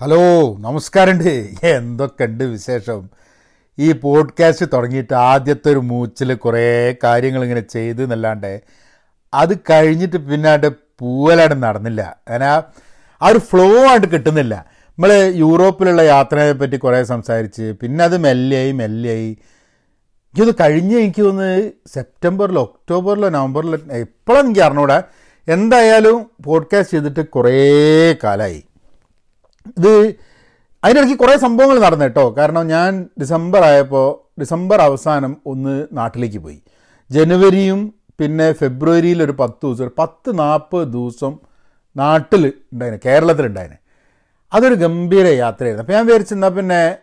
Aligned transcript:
Hello 0.00 0.54
നമസ്കാരമുണ്ട്. 0.56 1.48
എന്തൊക്കെയുണ്ട് 1.62 2.44
വിശേഷം? 2.44 3.10
ഈ 3.78 3.92
പോഡ്കാസ്റ്റ് 3.92 4.66
തുടങ്ങിയിട്ട് 4.72 5.14
ആദ്യത്തെ 5.14 5.70
ഒരു 5.70 5.78
മൂച്ചിൽ 5.78 6.34
കുറേ 6.34 6.94
കാര്യങ്ങൾ 7.04 7.42
ഇങ്ങനെ 7.42 7.60
ചെയ്ത് 7.60 8.02
എന്നല്ലാണ്ട് 8.02 8.60
അത് 9.34 9.58
കഴിഞ്ഞിട്ട് 9.58 10.16
പിന്നാണ്ട് 10.16 10.66
പൂവലാണ്ട് 10.98 11.62
നടന്നില്ല. 11.62 12.16
അങ്ങനെ 12.28 12.46
ആ- 12.46 12.62
ഒരു 13.30 13.38
ഫ്ലോ 13.38 13.86
ആയിട്ട് 13.86 14.06
കിട്ടുന്നില്ല. 14.06 14.66
നമ്മൾ 14.88 15.12
യൂറോപ്പിലുള്ള 15.12 16.02
യാത്രയെ 16.02 16.52
പറ്റി 16.52 16.76
കുറേ 16.76 17.04
സംസാരിച്ച് 17.04 17.74
പിന്നെ 17.80 18.04
അത് 18.04 18.18
മെല്ലെയായി 18.18 18.72
മെല്ലെയായി. 18.72 19.30
എനിക്കൊന്ന് 19.30 20.52
കഴിഞ്ഞ് 20.60 20.98
എനിക്ക് 20.98 21.22
ഒന്ന് 21.22 21.70
സെപ്റ്റംബറിലോ 21.86 22.62
ഒക്ടോബറിലോ 22.62 23.28
നവംബറിലോ 23.28 23.78
എപ്പോഴാണ് 23.92 24.46
എനിക്ക് 24.46 24.60
അറിഞ്ഞൂടാ 24.60 25.02
എന്തായാലും 25.48 26.30
പോഡ്കാസ്റ്റ് 26.44 26.98
ചെയ്തിട്ട് 26.98 27.28
കുറേ 27.28 27.72
കാലമായി 28.24 28.64
ഇത് 29.78 30.14
അതിനിടയ്ക്ക് 30.84 31.18
കുറേ 31.18 31.36
സംഭവങ്ങൾ 31.36 31.78
നടന്നു 31.78 32.04
കേട്ടോ. 32.04 32.34
കാരണം 32.38 32.66
ഞാൻ 32.66 33.08
ഡിസംബർ 33.20 33.64
ആയപ്പോൾ 33.64 34.40
ഡിസംബർ 34.40 34.80
അവസാനം 34.80 35.36
ഒന്ന് 35.46 35.86
നാട്ടിലേക്ക് 35.92 36.38
പോയി. 36.38 36.62
ജനുവരിയും 37.10 37.94
പിന്നെ 38.20 38.52
ഫെബ്രുവരിയിൽ 38.52 39.22
ഒരു 39.22 39.32
പത്ത് 39.32 39.66
ദിവസം 39.66 39.84
ഒരു 39.84 39.90
പത്ത് 39.98 40.38
നാൽപ്പത് 40.38 40.88
ദിവസം 40.88 41.38
നാട്ടിൽ 41.96 42.52
ഉണ്ടായിരുന്നു 42.72 43.10
കേരളത്തിലുണ്ടായിരുന്നു 43.10 43.80
അതൊരു 44.52 44.74
ഗംഭീര 44.74 45.26
യാത്രയായിരുന്നു. 45.26 45.82
അപ്പോൾ 45.82 45.92
ഞാൻ 45.92 46.06
വിചാരിച്ചെന്നാൽ 46.06 46.48
പിന്നെ 46.48 46.96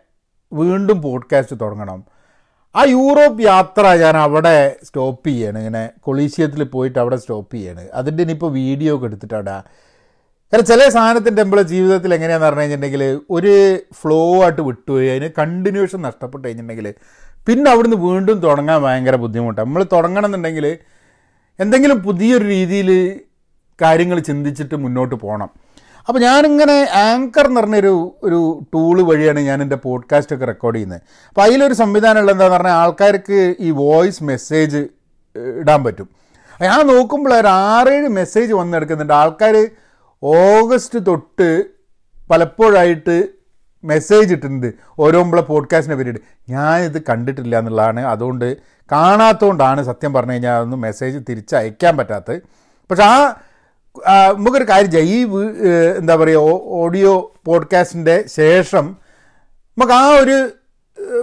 വീണ്ടും 0.54 1.02
പോഡ്കാസ്റ്റ് 1.02 1.55
തുടങ്ങണം. 1.62 2.04
ആ 2.76 2.84
യൂറോപ്പ് 2.84 3.43
യാത്ര 3.43 3.95
ഞാൻ 3.95 4.18
അവിടെ 4.18 4.76
സ്റ്റോപ്പ് 4.84 5.27
ചെയ്യാണ്. 5.27 5.57
ഇങ്ങനെ 5.57 5.90
കൊളീഷ്യത്തിൽ 5.99 6.63
പോയിട്ട് 6.63 6.99
അവിടെ 6.99 7.16
സ്റ്റോപ്പ് 7.16 7.55
ചെയ്യാണ്. 7.55 7.90
അതിന്റെ 7.93 8.23
ഇനിയിപ്പോൾ 8.23 8.52
വീഡിയോ 8.52 8.95
ഒക്കെ 8.95 9.07
കാരണം 10.53 10.66
ചില 10.66 10.89
സാധനത്തിന്റെ 10.89 11.43
നമ്മളെ 11.43 11.62
ജീവിതത്തിൽ 11.62 12.13
എങ്ങനെയാണെന്ന് 12.13 12.48
പറഞ്ഞു 12.48 12.62
കഴിഞ്ഞിട്ടുണ്ടെങ്കിൽ 12.62 13.03
ഒരു 13.30 13.53
ഫ്ലോ 14.02 14.43
ആയിട്ട് 14.43 14.62
വിട്ടുപോയി 14.62 15.07
അതിന് 15.07 15.29
കണ്ടിന്യൂഷൻ 15.39 16.02
നഷ്ടപ്പെട്ട് 16.02 16.48
കഴിഞ്ഞിട്ടുണ്ടെങ്കിൽ 16.48 16.93
പിന്നെ 17.48 17.71
അവിടുന്ന് 17.71 17.98
വീണ്ടും 17.98 18.37
തുടങ്ങാൻ 18.40 18.81
ഭയങ്കര 18.81 19.15
ബുദ്ധിമുട്ടാണ് 19.15 19.65
നമ്മൾ 19.65 19.84
തുടങ്ങണം 19.84 20.26
എന്നുണ്ടെങ്കിൽ 20.26 20.65
എന്തെങ്കിലും 21.59 21.98
പുതിയൊരു 22.01 22.46
രീതിയിൽ 22.46 23.20
കാര്യങ്ങൾ 23.81 24.20
ചിന്തിച്ചിട്ട് 24.20 24.76
മുന്നോട്ട് 24.76 25.15
പോകണം 25.15 25.49
അപ്പോൾ 26.07 26.20
ഞാനിങ്ങനെ 26.20 26.77
ആങ്കർ 27.07 27.46
എന്ന് 27.46 27.59
പറഞ്ഞൊരു 27.59 28.15
ഒരു 28.24 28.65
ടൂൾ 28.74 29.01
വഴിയാണ് 29.01 29.40
ഞാൻ 29.40 29.62
എന്റെ 29.62 29.76
പോഡ്കാസ്റ്റൊക്കെ 29.76 30.46
റെക്കോർഡ് 30.46 30.76
ചെയ്യുന്നത്. 30.76 31.01
അപ്പോൾ 31.29 31.41
അതിലൊരു 31.41 31.74
സംവിധാനമുള്ള 31.74 32.31
എന്താണെന്ന് 32.31 32.57
പറഞ്ഞാൽ 32.57 32.74
ആൾക്കാർക്ക് 32.74 33.55
ഈ 33.59 33.71
വോയിസ് 33.71 34.24
മെസ്സേജ് 34.24 34.81
ഇടാൻ 35.62 35.84
പറ്റും. 35.84 36.09
ഞാൻ 36.62 36.87
നോക്കുമ്പോൾ 36.87 37.34
ഒരു 37.34 37.48
ആറേഴ് 37.48 38.07
മെസ്സേജ് 38.07 38.54
വന്നെടുക്കുന്നുണ്ട്. 38.54 39.13
ആൾക്കാർ 39.13 39.55
ഓഗസ്റ്റ് 40.24 41.05
തൊട്ട് 41.05 41.63
പലപ്പോഴായിട്ട് 42.29 43.27
മെസ്സേജ് 43.84 44.34
ഇട്ടിട്ടുണ്ട്. 44.34 44.74
ഓരോ 44.99 45.24
നമ്മളെ 45.24 45.41
പോഡ്കാസ്റ്റിനെ 45.41 45.96
പറ്റിയിട്ട്. 45.96 46.20
ഞാനിത് 46.49 47.02
കണ്ടിട്ടില്ല 47.02 47.60
എന്നുള്ളതാണ്. 47.60 47.99
അതുകൊണ്ട് 47.99 48.57
കാണാത്തതുകൊണ്ടാണ് 48.91 49.84
സത്യം 49.84 50.13
പറഞ്ഞു 50.13 50.32
കഴിഞ്ഞാൽ 50.32 50.57
അതൊന്നും 50.57 50.82
മെസ്സേജ് 50.82 51.20
തിരിച്ചയക്കാൻ 51.30 51.98
പറ്റാത്തത്. 51.98 52.41
പക്ഷെ 52.90 53.04
ആ 53.04 53.26
നമുക്കൊരു 54.32 54.63
കാര്യം 54.63 54.91
ചെയ്യാം. 54.91 55.10
ഈ 55.10 55.48
എന്താ 55.98 56.15
പറയുക 56.15 56.40
ഓഡിയോ 56.63 57.34
പോഡ്കാസ്റ്റിന്റെ 57.46 58.24
ശേഷം 58.27 58.96
നമുക്ക് 59.77 59.93
ആ 59.93 60.10
ഒരു 60.10 60.49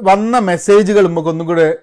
വന്ന 0.03 0.39
മെസ്സേജുകൾ 0.39 1.07
നമുക്കൊന്നും 1.07 1.47
കൂടെ 1.47 1.79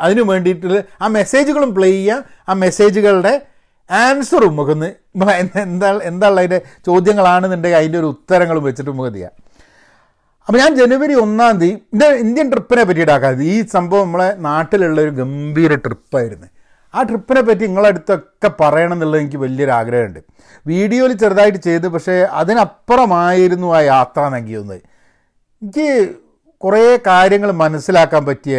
അതിനു 0.00 0.22
വേണ്ടിയിട്ടുള്ള 0.22 0.82
ആ 1.00 1.06
മെസ്സേജുകളും 1.06 1.74
പ്ലേ 1.74 1.90
ചെയ്യാം. 1.90 2.24
ആ 2.48 2.52
മെസ്സേജുകളുടെ 2.52 3.46
ആൻസറും 3.90 4.48
നമുക്കൊന്ന് 4.48 4.94
എന്താ 5.42 5.88
എന്താ 6.10 6.28
അതിന്റെ 6.38 6.58
ചോദ്യങ്ങളാണെന്നുണ്ടെങ്കിൽ 6.88 7.78
അതിന്റെ 7.80 7.98
ഒരു 7.98 8.08
ഉത്തരങ്ങളും 8.14 8.64
വെച്ചിട്ട് 8.68 8.90
നമുക്ക് 8.90 9.12
ചെയ്യാം 9.16 9.34
അപ്പോൾ 10.48 10.58
ഞാൻ 10.62 10.72
ജനുവരി 10.80 11.14
ഒന്നാം 11.24 11.58
തീയതി 11.58 11.82
എന്റെ 11.92 12.06
ഇന്ത്യൻ 12.22 12.46
ട്രിപ്പിനെ 12.52 12.84
പറ്റിയിട്ടാക്കാതെ 12.88 13.44
ഈ 13.54 13.56
സംഭവം 13.74 14.04
നമ്മളെ 14.06 14.28
നാട്ടിലുള്ള 14.46 15.00
ഒരു 15.06 15.12
ഗംഭീര 15.18 15.72
ട്രിപ്പായിരുന്നു. 15.84 16.48
ആ 16.94 17.02
ട്രിപ്പിനെ 17.08 17.42
പറ്റി 17.48 17.64
നിങ്ങളടുത്തൊക്കെ 17.66 18.48
പറയണം 18.62 18.94
എന്നുള്ളത് 18.96 19.20
എനിക്ക് 19.20 19.38
വലിയൊരു 19.42 19.72
ആഗ്രഹമുണ്ട്. 19.80 20.20
വീഡിയോയിൽ 20.66 21.12
ചെറുതായിട്ട് 21.22 21.60
ചെയ്ത് 21.68 21.86
പക്ഷേ 21.94 22.16
അതിനപ്പുറമായിരുന്നു 22.40 23.68
ആ 23.76 23.80
യാത്ര 23.92 24.20
നൽകി 24.34 24.56
തോന്നുന്നത് 24.56 24.82
എനിക്ക് 25.62 25.88
കുറേ 26.60 26.82
കാര്യങ്ങൾ 27.10 27.50
മനസ്സിലാക്കാൻ 27.62 28.24
പറ്റിയ 28.30 28.56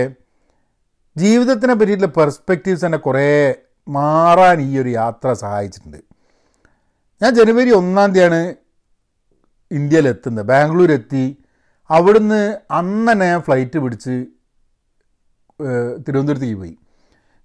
ജീവിതത്തിനെ 1.16 1.74
പറ്റിയിട്ടുള്ള 1.74 2.12
പെർസ്പെക്റ്റീവ്സ് 2.20 2.86
തന്നെ 2.86 3.00
കുറേ 3.08 3.28
മാറാൻ 3.88 4.58
ഈ 4.62 4.72
ഒരു 4.82 4.90
യാത്ര 4.90 5.34
സഹായിച്ചിട്ടുണ്ട്. 5.34 6.00
ഞാൻ 7.22 7.32
ജനുവരി 7.38 7.72
ഒന്നാം 7.80 8.10
തീയതിയാണ് 8.14 8.42
ഇന്ത്യയിലെത്തുന്നത്. 9.72 10.46
ബാംഗ്ലൂർ 10.52 10.92
എത്തി 10.92 11.26
അവിടുന്ന് 11.90 12.42
അന്ന് 12.80 13.12
തന്നെ 13.12 13.26
ഞാൻ 13.32 13.42
ഫ്ലൈറ്റ് 13.48 13.80
പിടിച്ച് 13.84 14.16
തിരുവനന്തപുരത്തേക്ക് 16.06 16.58
പോയി. 16.62 16.74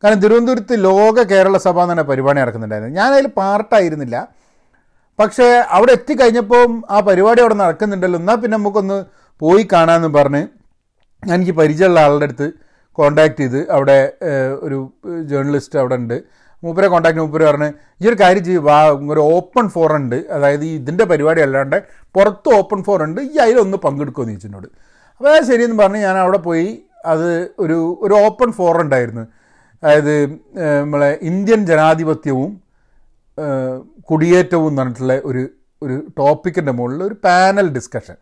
കാരണം 0.02 0.20
തിരുവനന്തപുരത്ത് 0.22 0.74
ലോക 0.84 1.22
കേരള 1.32 1.56
സഭ 1.66 1.82
എന്ന് 1.84 2.04
പരിപാടി 2.10 2.38
നടക്കുന്നുണ്ടായിരുന്നു. 2.40 2.94
ഞാനതിൽ 3.00 3.26
പാർട്ടായിരുന്നില്ല. 3.40 4.16
പക്ഷേ 5.20 5.46
അവിടെ 5.76 5.92
എത്തിക്കഴിഞ്ഞപ്പോൾ 5.98 6.64
ആ 6.90 7.00
പരിപാടി 7.08 7.40
അവിടെ 7.42 7.56
നടക്കുന്നുണ്ടല്ലോ. 7.62 8.18
എന്നാൽ 8.22 8.38
പിന്നെ 8.42 8.56
നമുക്കൊന്ന് 8.56 8.98
പോയി 9.42 9.64
കാണാമെന്ന് 9.72 10.10
പറഞ്ഞ് 10.18 10.42
ഞാൻ 11.22 11.36
എനിക്ക് 11.38 11.54
പരിചയമുള്ള 11.60 12.00
ആളുടെ 12.06 12.26
അടുത്ത് 12.28 12.48
കോണ്ടാക്ട് 12.98 13.38
ചെയ്ത് 13.40 13.60
അവിടെ 13.76 13.98
ഒരു 14.66 14.78
ജേർണലിസ്റ്റ് 15.30 15.78
അവിടെ 15.82 15.96
ഉണ്ട്. 16.02 16.16
മൂപ്പരെ 16.62 16.88
കോൺടാക്ട് 16.88 17.20
മൂപ്പര് 17.20 17.44
പറഞ്ഞ് 17.48 17.68
ഈ 18.00 18.08
ഒരു 18.08 18.16
കാര്യം 18.20 18.44
ചെയ്യും 18.44 18.66
ഒരു 19.12 19.22
ഓപ്പൺ 19.34 19.66
ഫോർ 19.68 19.90
ഉണ്ട്. 19.96 20.18
അതായത് 20.30 20.64
ഇതിന്റെ 20.72 21.04
പരിപാടി 21.04 21.40
അല്ലാണ്ട് 21.46 21.78
പുറത്ത് 22.14 22.50
ഓപ്പൺ 22.58 22.80
ഫോർ 22.82 23.00
ഉണ്ട് 23.06 23.20
ഈ 23.26 23.34
അതിലൊന്ന് 23.44 23.78
പങ്കെടുക്കുമെന്ന് 23.84 24.34
ചോദിച്ചിട്ടുണ്ട്. 24.34 24.68
അപ്പോൾ 25.20 25.30
അത് 25.34 25.44
ശരിയെന്ന് 25.50 25.78
പറഞ്ഞ് 25.82 26.00
ഞാൻ 26.00 26.16
അവിടെ 26.18 26.40
പോയി 26.46 26.68
അത് 27.06 27.28
ഒരു 27.58 27.76
ഒരു 28.00 28.14
ഓപ്പൺ 28.26 28.48
ഫോർ 28.52 28.74
ഉണ്ടായിരുന്നു. 28.84 29.24
അതായത് 29.82 30.14
നമ്മളെ 30.80 31.10
ഇന്ത്യൻ 31.22 31.60
ജനാധിപത്യവും 31.66 32.50
കുടിയേറ്റവും 34.10 34.68
എന്ന് 34.68 34.80
പറഞ്ഞിട്ടുള്ള 34.80 35.14
ഒരു 35.24 35.42
ഒരു 35.82 35.96
ടോപ്പിക്കിന്റെ 36.18 36.72
മുകളിൽ 36.72 37.00
ഒരു 37.02 37.16
പാനൽ 37.24 37.66
ഡിസ്കഷൻ 37.68 38.16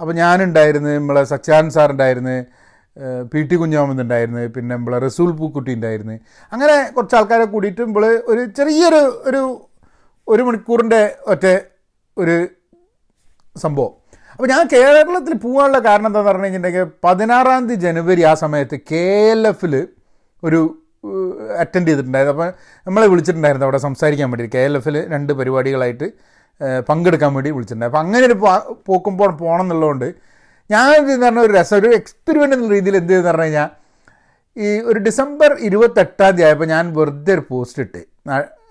അപ്പോൾ 0.00 0.14
ഞാനുണ്ടായിരുന്നു 0.14 0.90
നമ്മളെ 0.94 1.22
ഉണ്ടായിരുന്നു 1.90 2.32
ഏഹ്, 2.36 2.44
പി 3.32 3.40
ടി 3.48 3.56
കുഞ്ഞാമത് 3.56 4.02
ഉണ്ടായിരുന്നു 4.02 4.40
പിന്നെ 4.56 4.72
നമ്മളെ 4.76 4.98
റസൂൽ 5.06 5.30
പൂക്കുട്ടി 5.40 5.70
ഉണ്ടായിരുന്നു. 5.78 6.16
അങ്ങനെ 6.52 6.76
കുറച്ച് 6.96 7.16
ആൾക്കാരെ 7.18 7.44
കൂടിയിട്ട് 7.44 7.80
നമ്മൾ 7.82 8.04
ഒരു 8.32 8.42
ചെറിയൊരു 8.58 9.02
ഒരു 9.28 9.42
ഒരു 10.28 10.42
മണിക്കൂറിന്റെ 10.48 11.02
ഒറ്റ 11.26 11.46
ഒരു 12.16 12.36
സംഭവം. 13.56 13.92
അപ്പോൾ 14.34 14.48
ഞാൻ 14.48 14.62
കേരളത്തിൽ 14.72 15.34
പോകാനുള്ള 15.44 15.78
കാരണം 15.78 16.06
എന്താണെന്ന് 16.06 16.30
പറഞ്ഞു 16.30 16.44
കഴിഞ്ഞിട്ടുണ്ടെങ്കിൽ 16.44 16.92
പതിനാറാം 17.04 17.64
തീയതി 17.68 17.80
ജനുവരി 17.80 18.22
ആ 18.30 18.34
സമയത്ത് 18.42 18.76
കെ 18.90 19.04
എൽ 19.32 19.48
എഫിൽ 19.48 19.74
ഒരു 20.42 20.60
അറ്റൻഡ് 21.62 21.88
ചെയ്തിട്ടുണ്ടായിരുന്നു. 21.88 22.34
അപ്പോൾ 22.36 22.48
നമ്മളെ 22.86 23.06
വിളിച്ചിട്ടുണ്ടായിരുന്നു 23.06 23.66
അവിടെ 23.66 23.80
സംസാരിക്കാൻ 23.86 24.30
വേണ്ടി 24.30 24.46
കെ 24.54 24.62
എൽ 24.68 24.76
എഫിൽ 24.76 24.96
രണ്ട് 25.14 25.32
പരിപാടികളായിട്ട് 25.32 26.08
പങ്കെടുക്കാൻ 26.88 27.30
വേണ്ടി 27.34 27.50
വിളിച്ചിട്ടുണ്ടായിരുന്നു. 27.50 28.00
അപ്പോൾ 28.00 28.06
അങ്ങനെ 28.06 28.26
ഒരു 28.26 28.36
പോക്കുമ്പോൾ 28.88 29.30
പോകണം 29.42 29.64
എന്നുള്ളതുകൊണ്ട് 29.66 30.08
ഞാൻ 30.70 30.94
എന്ന് 30.94 31.26
പറഞ്ഞ 31.26 31.38
ഒരു 31.38 31.52
രസം 31.52 31.76
ഒരു 31.76 31.88
എക്സ്പെരിമെന്റ് 31.94 32.56
എന്ന 32.56 32.72
രീതിയിൽ 32.72 32.96
എന്ത് 32.96 33.10
ചെയ്തെന്ന് 33.10 33.30
പറഞ്ഞു 33.30 33.42
കഴിഞ്ഞാൽ 33.42 33.68
ഈ 34.56 34.80
ഒരു 34.80 34.98
ഡിസംബർ 34.98 35.52
ഇരുപത്തെട്ടാം 35.60 36.30
തീയതി 36.30 36.42
ആയപ്പോൾ 36.42 36.64
ഞാൻ 36.64 36.94
വെറുതെ 36.94 37.34
ഒരു 37.34 37.44
പോസ്റ്റ് 37.48 37.82
ഇട്ട്. 37.82 38.02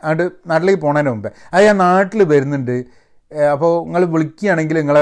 അത് 0.03 0.31
നാട്ടിലേക്ക് 0.47 0.81
പോണതിന് 0.81 1.09
മുമ്പേ. 1.09 1.29
അത് 1.53 1.63
ഞാൻ 1.65 1.77
നാട്ടിൽ 1.77 2.23
വരുന്നുണ്ട്. 2.23 2.83
അപ്പോൾ 3.51 3.85
നിങ്ങൾ 3.85 4.05
വിളിക്കുകയാണെങ്കിൽ 4.05 4.77
നിങ്ങൾ 4.79 4.97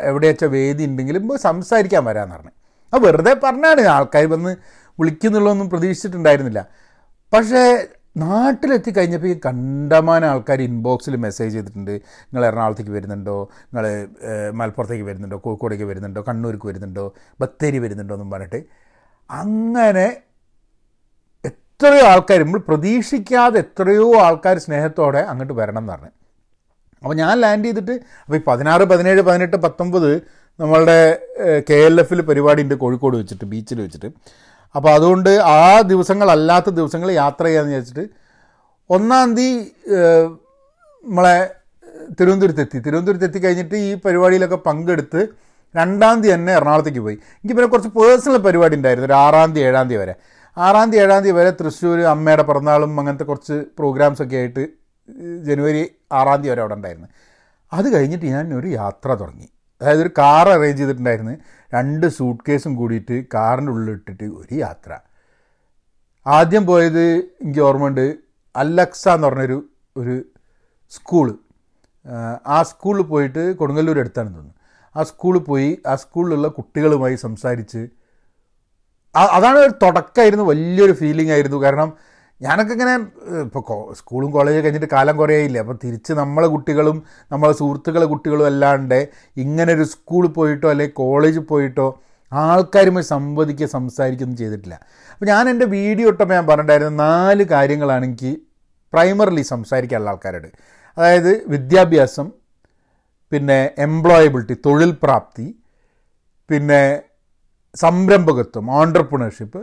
എവിടെ 0.00 0.46
വേദി 0.46 0.84
ഉണ്ടെങ്കിലും 0.84 1.38
സംസാരിക്കാൻ 1.38 2.04
വരാമെന്ന് 2.04 2.36
പറഞ്ഞു. 2.36 2.52
അത് 2.94 3.06
വെറുതെ 3.06 3.34
പറഞ്ഞാണ് 3.44 3.80
ആൾക്കാർ 3.80 4.26
വന്ന് 4.26 4.56
വിളിക്കുന്നുള്ളതൊന്നും 5.00 5.70
പ്രതീക്ഷിച്ചിട്ടുണ്ടായിരുന്നില്ല. 5.70 6.66
പക്ഷേ 7.32 7.62
നാട്ടിലെത്തി 8.16 8.90
കഴിഞ്ഞപ്പോൾ 8.90 9.26
ഈ 9.26 9.36
കണ്ടമാന 9.44 10.24
ആൾക്കാർ 10.24 10.60
ഇൻബോക്സിൽ 10.62 11.16
മെസ്സേജ് 11.16 11.54
ചെയ്തിട്ടുണ്ട്. 11.54 11.90
നിങ്ങൾ 11.90 12.46
എറണാകുളത്തേക്ക് 12.46 12.90
വരുന്നുണ്ടോ? 12.90 13.36
നിങ്ങൾ 13.66 13.86
മലപ്പുറത്തേക്ക് 14.52 15.04
വരുന്നുണ്ടോ? 15.04 15.36
കോഴിക്കോടേക്ക് 15.36 15.84
വരുന്നുണ്ടോ? 15.84 16.24
കണ്ണൂർക്ക് 16.28 16.66
വരുന്നുണ്ടോ? 16.66 17.14
ബത്തേരി 17.40 17.78
വരുന്നുണ്ടോ 17.78 18.14
എന്നും 18.14 18.30
പറഞ്ഞിട്ട് 18.30 18.60
അങ്ങനെ 19.30 20.06
എത്രയോ 21.44 22.04
ആൾക്കാർ 22.06 22.40
നമ്മൾ 22.44 22.60
പ്രതീക്ഷിക്കാതെ 22.68 23.58
എത്രയോ 23.58 24.08
ആൾക്കാർ 24.26 24.58
സ്നേഹത്തോടെ 24.58 25.18
അങ്ങോട്ട് 25.18 25.52
വരണം 25.52 25.82
എന്ന് 25.82 25.92
പറഞ്ഞു. 25.92 26.12
അപ്പോൾ 27.02 27.14
ഞാൻ 27.14 27.40
ലാൻഡ് 27.40 27.64
ചെയ്തിട്ട് 27.64 27.94
അപ്പോൾ 28.24 28.36
ഈ 28.36 28.42
പതിനാറ് 28.46 28.82
പതിനേഴ് 28.82 29.20
പതിനെട്ട് 29.20 29.56
പത്തൊമ്പത് 29.56 30.10
നമ്മളുടെ 30.60 30.98
കെ 31.70 31.78
എൽ 31.86 32.00
എഫിൽ 32.00 32.20
പരിപാടി 32.20 32.62
ഉണ്ട് 32.62 32.74
കോഴിക്കോട് 32.74 33.16
വെച്ചിട്ട് 33.16 33.44
ബീച്ചിൽ 33.44 33.80
വെച്ചിട്ട്. 33.80 34.08
അപ്പോൾ 34.74 34.90
അതുകൊണ്ട് 34.94 35.30
ആ 35.30 35.80
ദിവസങ്ങളല്ലാത്ത 35.80 36.70
ദിവസങ്ങൾ 36.70 37.12
യാത്ര 37.12 37.44
ചെയ്യാമെന്ന് 37.44 37.74
വിചാരിച്ചിട്ട് 37.74 38.04
ഒന്നാം 38.90 39.36
തീയതി 39.36 39.70
നമ്മളെ 41.04 41.36
തിരുവനന്തപുരത്തെത്തി. 42.20 42.78
തിരുവനന്തപുരത്ത് 42.78 43.24
എത്തി 43.24 43.38
കഴിഞ്ഞിട്ട് 43.38 43.74
ഈ 43.74 43.94
പരിപാടിയിലൊക്കെ 43.94 44.56
പങ്കെടുത്ത് 44.56 45.20
രണ്ടാം 45.76 46.22
തീയതി 46.22 46.34
തന്നെ 46.34 46.52
എറണാകുളത്തേക്ക് 46.52 47.00
പോയി. 47.00 47.14
എനിക്ക് 47.14 47.54
പിന്നെ 47.56 47.68
കുറച്ച് 47.68 47.88
പേഴ്സണൽ 47.88 48.36
പരിപാടി 48.36 48.76
ഉണ്ടായിരുന്നു. 48.76 49.06
ഒരു 49.06 49.12
ആറാം 49.12 49.52
തീയതി 49.52 49.68
ഏഴാം 49.68 49.88
തീയതി 49.88 50.02
വരെ. 50.02 50.14
ആറാം 50.58 50.90
തീയതി 50.90 51.04
ഏഴാം 51.04 51.22
തീയതി 51.22 51.36
വരെ 51.38 51.50
തൃശ്ശൂർ 51.50 52.00
അമ്മയുടെ 52.00 52.42
പിറന്നാളും 52.42 53.00
അങ്ങനത്തെ 53.00 53.24
കുറച്ച് 53.24 53.52
പ്രോഗ്രാംസൊക്കെ 53.78 54.36
ആയിട്ട് 54.36 54.64
ജനുവരി 55.46 55.82
ആറാം 56.12 56.38
തീയതി 56.42 56.52
വരെ 56.52 56.60
അവിടെ 56.60 56.74
ഉണ്ടായിരുന്നു. 56.74 57.08
അത് 57.72 57.94
കഴിഞ്ഞിട്ട് 57.94 58.26
ഞാൻ 58.26 58.54
ഒരു 58.54 58.66
യാത്ര 58.66 59.14
തുടങ്ങി. 59.14 59.48
അതായത് 59.80 60.02
ഒരു 60.02 60.10
കാർ 60.18 60.48
അറേഞ്ച് 60.48 60.78
ചെയ്തിട്ടുണ്ടായിരുന്നു. 60.82 61.34
രണ്ട് 61.72 62.06
സൂട്ട് 62.16 62.42
കേസും 62.48 62.72
കൂടിയിട്ട് 62.76 63.16
കാറിന്റെ 63.34 63.72
ഉള്ളിലിട്ടിട്ട് 63.72 64.26
ഒരു 64.40 64.54
യാത്ര. 64.64 64.92
ആദ്യം 66.26 66.66
പോയത് 66.66 67.04
എനിക്ക് 67.42 67.60
ഓർമ്മയുണ്ട് 67.60 68.04
അലക്സ 68.54 69.04
എന്ന് 69.08 69.26
പറഞ്ഞൊരു 69.26 69.58
ഒരു 69.96 70.16
സ്കൂൾ 70.90 71.28
ആ 72.46 72.58
സ്കൂളിൽ 72.62 73.02
പോയിട്ട് 73.02 73.42
കൊടുങ്ങല്ലൂർ 73.58 73.98
അടുത്താണെന്ന് 73.98 74.38
തോന്നുന്നു. 74.38 74.56
ആ 74.96 75.02
സ്കൂളിൽ 75.02 75.42
പോയി 75.42 75.68
ആ 75.86 75.94
സ്കൂളിലുള്ള 75.94 76.48
കുട്ടികളുമായി 76.48 77.16
സംസാരിച്ച് 77.16 77.82
അതാണ് 79.34 79.58
ഒരു 79.58 79.74
തുടക്കമായിരുന്നു 79.82 80.44
വലിയൊരു 80.44 80.92
ഫീലിംഗ് 80.92 81.32
ആയിരുന്നു. 81.32 81.58
കാരണം 81.58 81.88
ഞാനൊക്കെ 82.42 82.72
ഇങ്ങനെ 82.72 82.94
ഇപ്പോൾ 83.44 83.94
സ്കൂളും 83.94 84.30
കോളേജും 84.32 84.62
കഴിഞ്ഞിട്ട് 84.64 84.88
കാലം 84.94 85.16
കുറേയില്ല 85.16 85.58
അപ്പോൾ 85.58 85.76
തിരിച്ച് 85.84 86.12
നമ്മളെ 86.12 86.48
കുട്ടികളും 86.54 86.96
നമ്മളെ 87.32 87.54
സുഹൃത്തുക്കളെ 87.60 88.06
കുട്ടികളും 88.12 88.46
അല്ലാണ്ട് 88.46 88.98
ഇങ്ങനെ 89.44 89.70
ഒരു 89.76 89.84
സ്കൂളിൽ 89.92 90.30
പോയിട്ടോ 90.38 90.68
അല്ലെങ്കിൽ 90.70 90.96
കോളേജിൽ 91.02 91.44
പോയിട്ടോ 91.52 91.86
ആൾക്കാരുമായി 92.32 93.06
സംവദിക്കുക 93.14 93.66
സംസാരിക്കുകയൊന്നും 93.66 94.38
ചെയ്തിട്ടില്ല. 94.38 94.76
അപ്പോൾ 95.12 95.26
ഞാൻ 95.26 95.48
എന്റെ 95.48 95.66
വീഡിയോ 95.76 96.08
ഇട്ടപ്പോൾ 96.12 96.34
ഞാൻ 96.34 96.46
പറഞ്ഞിട്ടുണ്ടായിരുന്ന 96.46 97.02
നാല് 97.08 97.44
കാര്യങ്ങളാണ് 97.54 98.04
എനിക്ക് 98.04 98.32
പ്രൈമറിലി 98.92 99.44
സംസാരിക്കാനുള്ള 99.54 100.10
ആൾക്കാരോട്. 100.10 100.48
അതായത് 100.96 101.32
വിദ്യാഭ്യാസം 101.54 102.26
പിന്നെ 103.32 103.60
എംപ്ലോയബിലിറ്റി 103.86 104.56
തൊഴിൽ 104.66 104.90
പ്രാപ്തി 105.02 105.46
പിന്നെ 106.50 106.82
സംരംഭകത്വം 107.74 108.66
ഓണ്ടർപ്രണർഷിപ്പ് 108.78 109.60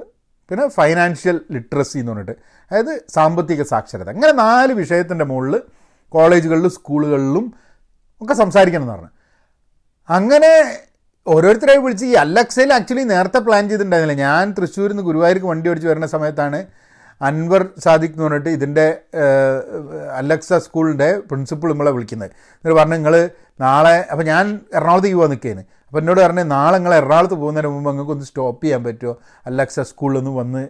പിന്നെ 0.49 0.67
ഫൈനാൻഷ്യൽ 0.67 1.41
ലിറ്ററസി 1.51 1.97
എന്ന് 1.97 2.11
പറഞ്ഞിട്ട്. 2.11 2.35
അതായത് 2.71 3.01
സാമ്പത്തിക 3.09 3.63
സാക്ഷരത. 3.63 4.09
അങ്ങനെ 4.09 4.33
നാല് 4.33 4.73
വിഷയത്തിന്റെ 4.73 5.25
മുകളിൽ 5.25 5.61
കോളേജുകളിലും 6.09 6.69
സ്കൂളുകളിലും 6.69 7.53
ഒക്കെ 8.21 8.33
സംസാരിക്കണം 8.33 8.83
എന്ന് 8.83 8.93
പറഞ്ഞു. 8.93 9.09
അങ്ങനെ 10.09 10.77
ഓരോരുത്തരെ 11.27 11.77
വിളിച്ച് 11.77 12.05
ഈ 12.05 12.13
അലക്സയിൽ 12.13 12.73
ആക്ച്വലി 12.73 13.03
നേരത്തെ 13.03 13.39
പ്ലാൻ 13.39 13.63
ചെയ്തിട്ടുണ്ടായിരുന്നില്ല. 13.69 14.21
ഞാൻ 14.21 14.51
തൃശ്ശൂരിൽ 14.51 14.89
നിന്ന് 14.89 15.03
ഗുരുവായൂർക്ക് 15.03 15.45
വണ്ടി 15.45 15.69
ഓടിച്ച് 15.69 15.87
വരുന്ന 15.87 16.07
സമയത്താണ് 16.07 16.65
അൻവർ 17.21 17.67
സാദിഖ് 17.77 18.11
എന്ന് 18.11 18.23
പറഞ്ഞിട്ട് 18.23 18.49
ഇതിന്റെ 18.49 18.97
അലക്സ 20.15 20.53
സ്കൂളിന്റെ 20.53 21.19
പ്രിൻസിപ്പൾ 21.19 21.71
നമ്മളെ 21.71 21.91
വിളിക്കുന്നത്. 21.91 22.31
എന്നിട്ട് 22.31 22.79
പറഞ്ഞു 22.79 22.95
നിങ്ങൾ 22.95 23.29
നാളെ 23.59 24.07
അപ്പോൾ 24.11 24.23
ഞാൻ 24.23 24.59
എറണാകുളത്തേക്ക് 24.73 25.17
പോകാൻ 25.17 25.29
നിൽക്കുകയാണ് 25.29 25.63
അപ്പോൾ 25.89 25.99
എന്നോട് 25.99 26.19
പറഞ്ഞു 26.21 26.41
നാളെ 26.41 26.77
നിങ്ങൾ 26.77 26.93
എറണാകുളത്ത് 26.93 27.33
പോകുന്നതിന് 27.33 27.69
മുമ്പ് 27.73 27.89
നിങ്ങൾക്ക് 27.89 28.11
ഒന്ന് 28.11 28.25
സ്റ്റോപ്പ് 28.25 28.63
ചെയ്യാൻ 28.63 28.81
പറ്റുമോ? 28.83 29.13
അലക്സ 29.45 29.79
നിന്ന് 30.17 30.31
വന്ന് 30.31 30.61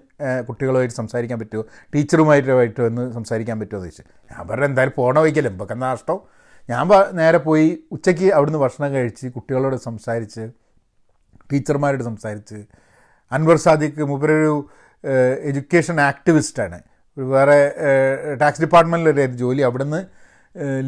കുട്ടികളുമായിട്ട് 0.48 0.96
സംസാരിക്കാൻ 0.96 1.40
പറ്റുമോ? 1.40 1.64
ടീച്ചറുമായിട്ട് 1.96 2.52
വന്ന് 2.82 3.12
സംസാരിക്കാൻ 3.12 3.60
പറ്റുമോ? 3.60 3.80
എന്ന് 3.80 3.88
ചോദിച്ചു. 3.88 4.04
ഞാൻ 4.32 4.48
പറഞ്ഞു 4.48 4.66
എന്തായാലും 4.66 4.94
പോണ 4.98 5.20
വയ്ക്കല്ലോ 5.20 5.52
ഇപ്പൊക്കെ 5.52 5.74
നഷ്ടം? 5.74 6.20
ഞാൻ 6.70 6.88
നേരെ 7.18 7.38
പോയി 7.38 7.68
ഉച്ചയ്ക്ക് 7.92 8.28
അവിടുന്ന് 8.34 8.60
ഭക്ഷണം 8.60 8.94
കഴിച്ച് 8.94 9.28
കുട്ടികളോട് 9.28 9.76
സംസാരിച്ച് 9.76 10.44
ടീച്ചർമാരോട് 11.52 12.04
സംസാരിച്ച്. 12.04 12.60
അൻവർ 13.32 13.58
സാദിഖ് 13.58 14.04
മൂപ്പരൊരു 14.04 14.70
എഡ്യൂക്കേഷൻ 15.50 16.02
ആക്ടിവിസ്റ്റാണ് 16.02 16.80
വേറെ 17.18 17.60
ടാക്സ് 18.42 18.62
ഡിപ്പാർട്ട്മെന്റിലൊരു 18.62 19.26
ജോലി. 19.44 19.62
അവിടുന്ന് 19.62 20.02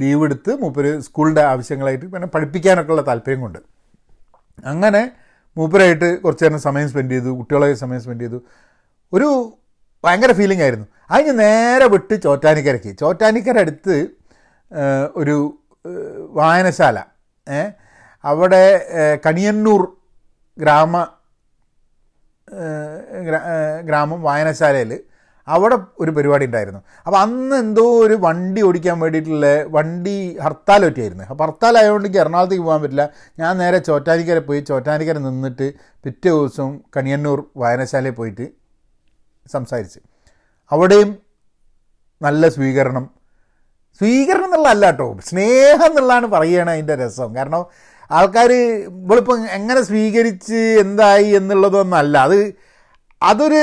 ലീവ് 0.01 0.23
എടുത്ത് 0.23 0.51
മൂപ്പര് 0.61 0.99
സ്കൂളിന്റെ 0.99 1.41
ആവശ്യങ്ങളായിട്ട് 1.41 2.05
പിന്നെ 2.05 2.27
പഠിപ്പിക്കാനൊക്കെ 2.27 2.91
ഉള്ള 2.91 3.01
താല്പര്യം 3.01 3.41
കൊണ്ട്. 3.41 3.80
അങ്ങനെ 4.65 5.11
മൂപ്പരായിട്ട് 5.57 6.21
കുറച്ച് 6.21 6.43
നേരം 6.43 6.59
സമയം 6.59 6.89
സ്പെൻഡ് 6.89 7.11
ചെയ്തു 7.11 7.29
കുട്ടികളായി 7.29 7.73
സമയം 7.73 8.01
സ്പെൻഡ് 8.01 8.21
ചെയ്തു. 8.21 8.41
ഒരു 9.13 9.57
ഭയങ്കര 10.03 10.31
ഫീലിംഗ് 10.31 10.63
ആയിരുന്നു. 10.63 10.87
അതിന് 11.11 11.39
നേരെ 11.39 11.87
വിട്ട് 11.87 12.15
ചോറ്റാനിക്കരയ്ക്ക്. 12.23 12.97
ചോറ്റാനിക്കര 12.99 13.59
അടുത്ത് 13.59 14.07
ഒരു 15.15 15.57
വായനശാല. 16.29 17.03
അവിടെ 18.23 18.63
കണിയന്നൂർ 19.25 19.97
ഗ്രാമ 20.57 21.07
ഗ്രാമം 23.81 24.21
വായനശാലയിൽ 24.21 24.99
അവിടെ 25.53 25.77
ഒരു 25.99 26.11
പരിപാടി 26.11 26.45
ഉണ്ടായിരുന്നു. 26.49 26.81
അപ്പോൾ 27.05 27.17
അന്ന് 27.17 27.55
എന്തോ 27.55 27.85
ഒരു 28.05 28.15
വണ്ടി 28.25 28.61
ഓടിക്കാൻ 28.67 28.97
വേണ്ടിയിട്ടുള്ള 28.99 29.47
വണ്ടി 29.77 30.15
ഹർത്താൽ 30.45 30.81
പറ്റിയായിരുന്നു 30.87 31.25
അപ്പോൾ 31.29 31.43
ഹർത്താൽ 31.43 31.77
ആയതുകൊണ്ട് 31.77 32.17
എറണാകുളത്തേക്ക് 32.23 32.63
പോകാൻ 32.63 32.81
പറ്റില്ല. 32.81 33.05
ഞാൻ 33.39 33.57
നേരെ 33.57 33.79
ചോറ്റാനിക്കര 33.89 34.39
പോയി 34.49 34.61
ചോറ്റാനിക്കര 34.69 35.17
നിന്നിട്ട് 35.27 35.67
പിറ്റേ 36.05 36.29
ദിവസം 36.29 36.69
കണിയന്നൂർ 36.97 37.39
വായനശാലയിൽ 37.57 38.15
പോയിട്ട് 38.19 38.47
സംസാരിച്ച്. 39.51 39.99
അവിടെയും 40.71 41.09
നല്ല 42.21 42.49
സ്വീകരണം. 42.49 43.05
സ്വീകരണം 44.01 44.45
എന്നുള്ളതല്ല 44.45 44.85
കേട്ടോ. 44.85 45.07
സ്നേഹം 45.29 45.85
എന്നുള്ളതാണ് 45.85 46.27
പറയുകയാണ് 46.27 46.71
അതിന്റെ 46.71 46.95
രസം. 46.95 47.29
കാരണം 47.35 47.63
ആൾക്കാർ 48.11 48.51
ഇവളിപ്പം 48.53 49.39
എങ്ങനെ 49.57 49.81
സ്വീകരിച്ച് 49.81 50.59
എന്തായി 50.83 51.29
എന്നുള്ളതൊന്നല്ല. 51.39 52.17
അത് 52.17 52.39
അതൊരു 53.21 53.61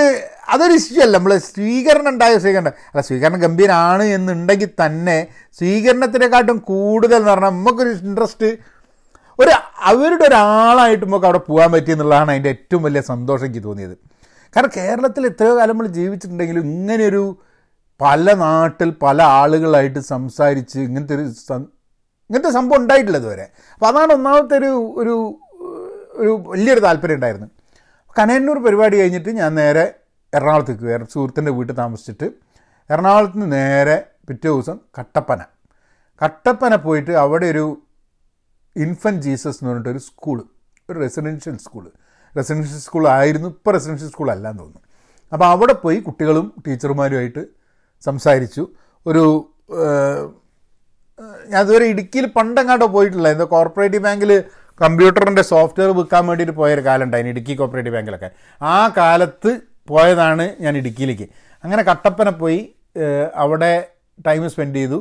അതൊരു 0.48 0.72
ഇഷ്യൂ 0.72 1.02
അല്ല. 1.02 1.18
നമ്മൾ 1.18 1.38
സ്വീകരണം 1.38 2.08
ഉണ്ടായ 2.08 2.38
സ്വീകരണം. 2.38 2.72
അല്ല 2.92 3.00
സ്വീകരണം 3.00 3.40
ഗംഭീരമാണ് 3.40 4.02
എന്നുണ്ടെങ്കിൽ 4.02 4.70
തന്നെ 4.86 5.26
സ്വീകരണത്തിനെക്കാട്ടും 5.58 6.58
കൂടുതൽ 6.58 7.16
എന്ന് 7.16 7.30
പറഞ്ഞാൽ 7.30 7.50
നമുക്കൊരു 7.50 7.90
ഇൻട്രസ്റ്റ് 7.90 8.50
ഒരു 9.40 9.50
അവരുടെ 9.78 10.24
ഒരാളായിട്ട് 10.24 11.04
നമുക്ക് 11.04 11.26
അവിടെ 11.26 11.38
പോകാൻ 11.38 11.72
പറ്റി 11.72 11.90
എന്നുള്ളതാണ് 11.90 12.30
അതിന്റെ 12.30 12.48
ഏറ്റവും 12.48 12.82
വലിയ 12.82 13.00
സന്തോഷം 13.00 13.46
എനിക്ക് 13.46 13.64
തോന്നിയത്. 13.64 13.96
കാരണം 14.56 14.70
കേരളത്തിൽ 14.76 15.26
എത്രയോ 15.26 15.56
കാലം 15.56 15.68
നമ്മൾ 15.68 15.86
ജീവിച്ചിട്ടുണ്ടെങ്കിലും 15.86 16.64
ഇങ്ങനെയൊരു 16.66 17.38
പല 18.00 18.32
നാട്ടിൽ 18.34 18.90
പല 19.02 19.22
ആളുകളായിട്ട് 19.22 19.98
സംസാരിച്ച് 19.98 20.78
ഇങ്ങനത്തെ 20.78 21.14
ഒരു 21.14 21.22
ഇങ്ങനത്തെ 21.22 22.50
സംഭവം 22.50 22.80
ഉണ്ടായിട്ടില്ല 22.80 23.18
ഇതുവരെ. 23.18 23.46
അപ്പോൾ 23.74 23.86
അതാണ് 23.86 24.12
ഒന്നാമത്തെ 24.12 24.56
ഒരു 24.56 24.72
ഒരു 24.96 25.40
ഒരു 26.12 26.42
വലിയൊരു 26.46 26.80
താല്പര്യം 26.80 27.14
ഉണ്ടായിരുന്നു 27.14 27.48
കനയന്നൂർ 28.16 28.58
പരിപാടി 28.64 28.96
കഴിഞ്ഞിട്ട് 29.00 29.30
ഞാൻ 29.30 29.54
നേരെ 29.54 29.84
എറണാകുളത്തേക്ക് 30.34 30.84
വേറെ 30.84 31.04
സുഹൃത്തിന്റെ 31.04 31.50
വീട്ടിൽ 31.50 31.74
താമസിച്ചിട്ട് 31.74 32.26
എറണാകുളത്ത് 32.90 33.36
നിന്ന് 33.38 33.56
നേരെ 33.56 33.96
പിറ്റേ 34.28 34.48
ദിവസം 34.48 34.76
കട്ടപ്പന. 34.98 35.40
കട്ടപ്പന 36.22 36.74
പോയിട്ട് 36.76 37.12
അവിടെ 37.24 37.46
ഒരു 37.54 37.64
ഇൻഫൻ 38.76 39.14
ജീസസ് 39.22 39.58
എന്ന് 39.60 39.70
പറഞ്ഞിട്ടൊരു 39.70 39.98
സ്കൂൾ 39.98 40.38
ഒരു 40.90 40.98
റെസിഡൻഷ്യൽ 41.04 41.56
സ്കൂൾ 41.58 41.84
റെസിഡൻഷ്യൽ 42.36 42.80
സ്കൂൾ 42.86 43.04
ആയിരുന്നു 43.08 43.48
ഇപ്പോൾ 43.48 43.72
റെസിഡൻഷ്യൽ 43.76 44.08
സ്കൂൾ 44.08 44.28
അല്ല 44.30 44.46
എന്ന് 44.50 44.62
തോന്നുന്നു. 44.62 44.82
അപ്പോൾ 45.32 45.46
അവിടെ 45.54 45.74
പോയി 45.84 45.98
കുട്ടികളും 45.98 46.46
ടീച്ചർമാരുമായിട്ട് 46.66 47.42
സംസാരിച്ചു. 48.02 48.62
ഒരു 49.06 49.24
ഞാൻ 51.52 51.60
ഇതുവരെ 51.64 51.86
ഇടുക്കിയിൽ 51.92 52.26
പണ്ടെങ്ങാട്ടോ 52.36 52.86
പോയിട്ടില്ല. 52.86 53.28
എന്തോ 53.34 53.46
കോർപ്പറേറ്റീവ് 53.56 54.04
ബാങ്കിൽ 54.04 54.30
കമ്പ്യൂട്ടറിന്റെ 54.82 55.42
സോഫ്റ്റ്വെയർ 55.42 55.90
വിൽക്കാൻ 55.96 56.26
വേണ്ടിയിട്ട് 56.26 56.54
പോയൊരു 56.60 56.80
കാലം 56.80 57.04
ഉണ്ടായിരുന്നു 57.04 57.34
ഇടുക്കി 57.34 57.54
കോപ്പറേറ്റീവ് 57.54 57.94
ബാങ്കിലൊക്കെ. 57.96 58.30
ആ 58.62 58.92
കാലത്ത് 58.96 59.60
പോയതാണ് 59.88 60.54
ഞാൻ 60.60 60.76
ഇടുക്കിയിലേക്ക്. 60.76 61.26
അങ്ങനെ 61.64 61.82
കട്ടപ്പന 61.82 62.28
പോയി 62.28 62.60
അവിടെ 63.34 63.88
ടൈം 64.26 64.50
സ്പെൻഡ് 64.50 64.74
ചെയ്തു. 64.74 64.98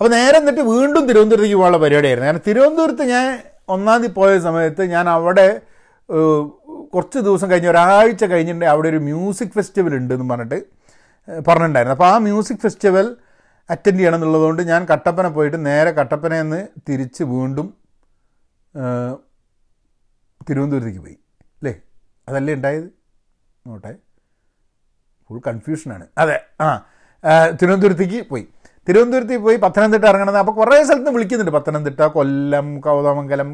അപ്പോൾ 0.00 0.10
നേരെ 0.10 0.38
എന്നിട്ട് 0.38 0.60
വീണ്ടും 0.60 1.08
തിരുവനന്തപുരത്തേക്ക് 1.08 1.56
പോകാനുള്ള 1.56 1.78
പരിപാടിയായിരുന്നു. 1.82 2.28
കാരണം 2.28 2.44
തിരുവനന്തപുരത്ത് 2.46 3.02
ഞാൻ 3.02 3.38
ഒന്നാം 3.68 4.00
തീയതി 4.00 4.14
പോയ 4.14 4.38
സമയത്ത് 4.38 4.82
ഞാൻ 4.84 5.08
അവിടെ 5.08 5.60
കുറച്ച് 6.94 7.18
ദിവസം 7.18 7.50
കഴിഞ്ഞ് 7.50 7.68
ഒരാഴ്ച 7.68 8.24
കഴിഞ്ഞിട്ട് 8.24 8.64
അവിടെ 8.64 8.88
ഒരു 8.88 8.96
മ്യൂസിക് 8.96 9.54
ഫെസ്റ്റിവൽ 9.54 9.94
ഉണ്ട് 9.96 10.14
എന്ന് 10.14 10.34
പറഞ്ഞിട്ട് 10.34 10.58
പറഞ്ഞിട്ടുണ്ടായിരുന്നു. 11.48 11.96
അപ്പോൾ 11.96 12.08
ആ 12.14 12.18
മ്യൂസിക് 12.18 12.58
ഫെസ്റ്റിവൽ 12.58 13.16
അറ്റൻഡ് 13.70 13.96
ചെയ്യണം 13.96 14.16
എന്നുള്ളതുകൊണ്ട് 14.16 14.62
ഞാൻ 14.62 14.86
കട്ടപ്പന 14.90 15.28
പോയിട്ട് 15.28 15.66
നേരെ 15.66 15.90
കട്ടപ്പനയിൽ 15.90 16.42
നിന്ന് 16.42 16.66
തിരിച്ച് 16.88 17.22
വീണ്ടും 17.22 17.74
തിരുവനന്തപുരത്തേക്ക് 20.48 21.02
പോയി 21.06 21.16
അല്ലേ? 21.58 21.72
അതല്ലേ 22.28 22.52
ഉണ്ടായത്? 22.58 22.88
നോട്ടെ 23.66 23.92
ഫുൾ 25.30 25.38
കൺഫ്യൂഷനാണ് 25.48 26.04
അതെ 26.22 26.36
ആ 26.64 26.68
തിരുവനന്തപുരത്തേക്ക് 27.60 28.18
പോയി. 28.30 28.44
തിരുവനന്തപുരത്തേക്ക് 28.86 29.44
പോയി 29.46 29.58
പത്തനംതിട്ട 29.64 30.04
ഇറങ്ങണമെന്ന് 30.10 30.40
അപ്പോൾ 30.42 30.54
കുറേ 30.58 30.76
സ്ഥലത്ത് 30.88 31.12
വിളിക്കുന്നുണ്ട്. 31.14 31.52
പത്തനംതിട്ട 31.56 32.02
കൊല്ലം 32.16 32.66
കൗതമംഗലം 32.84 33.48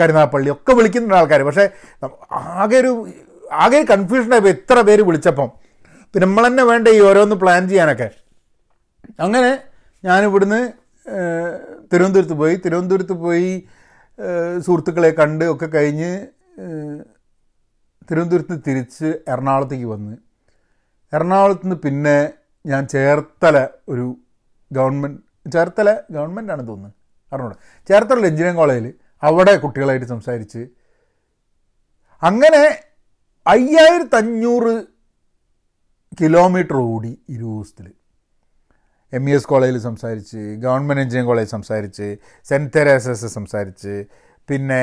കരുനാഗപ്പള്ളി 0.00 0.50
ഒക്കെ 0.54 0.72
വിളിക്കുന്നുണ്ട് 0.78 1.16
ആൾക്കാർ 1.20 1.42
പക്ഷേ 1.48 1.66
ആകെ 2.62 2.78
ഒരു 2.82 2.92
ആകെ 3.64 3.80
കൺഫ്യൂഷനായി 3.92 4.42
പോയി 4.44 4.54
എത്ര 4.58 4.78
പേര് 4.88 5.02
വിളിച്ചപ്പം. 5.08 5.48
പിന്നെ 6.14 6.24
നമ്മൾ 6.28 6.44
തന്നെ 6.48 6.64
വേണ്ട 6.70 6.88
ഈ 6.96 7.00
ഓരോന്ന് 7.08 7.36
പ്ലാൻ 7.42 7.62
ചെയ്യാനൊക്കെ. 7.72 8.08
അങ്ങനെ 9.26 9.50
ഏഹ്, 11.16 11.75
തിരുവനന്തപുരത്ത് 11.92 12.36
പോയി 12.42 12.56
തിരുവനന്തപുരത്ത് 12.64 13.16
പോയി 13.24 13.50
സുഹൃത്തുക്കളെ 14.66 15.10
കണ്ട് 15.20 15.44
ഒക്കെ 15.52 15.66
കഴിഞ്ഞ് 15.74 16.10
തിരുവനന്തപുരത്ത് 18.08 18.56
തിരിച്ച് 18.66 19.08
എറണാകുളത്തേക്ക് 19.32 19.88
വന്ന്. 19.94 20.14
എറണാകുളത്ത് 21.12 21.64
നിന്ന് 21.66 21.78
പിന്നെ 21.86 22.16
ഞാൻ 22.64 22.82
ചേർത്തല 22.94 23.56
ഒരു 23.92 24.06
ഗവൺമെന്റ് 24.70 25.50
ചേർത്തല 25.54 25.88
ഗവൺമെന്റ് 26.16 26.52
ആണ് 26.52 26.62
തോന്നുന്നു. 26.68 26.96
അറിഞ്ഞൂടെ 27.32 27.56
ചേർത്തല 27.88 28.26
എഞ്ചിനീയറിംഗ് 28.30 28.60
കോളേജിൽ 28.60 28.86
അവിടെ 29.22 29.54
കുട്ടികളായിട്ട് 29.64 30.08
സംസാരിച്ച്. 30.14 30.62
അങ്ങനെ 32.22 32.62
അയ്യായിരത്തഞ്ഞൂറ് 33.46 34.74
കിലോമീറ്റർ 36.20 36.76
ഓടി 36.90 37.12
ഇരുപത് 37.34 37.54
ദിവസത്തിൽ 37.56 37.86
എം 39.12 39.24
ഇ 39.30 39.32
എസ് 39.36 39.48
കോളേജിൽ 39.50 39.76
സംസാരിച്ച് 39.88 40.40
ഗവൺമെന്റ് 40.64 41.02
എഞ്ചിനീയറിംഗ് 41.02 41.30
കോളേജ് 41.32 41.50
സംസാരിച്ച് 41.56 42.08
സെന്റ് 42.48 42.72
തെരേസസ് 42.76 43.28
സംസാരിച്ച് 43.38 43.94
പിന്നെ 44.48 44.80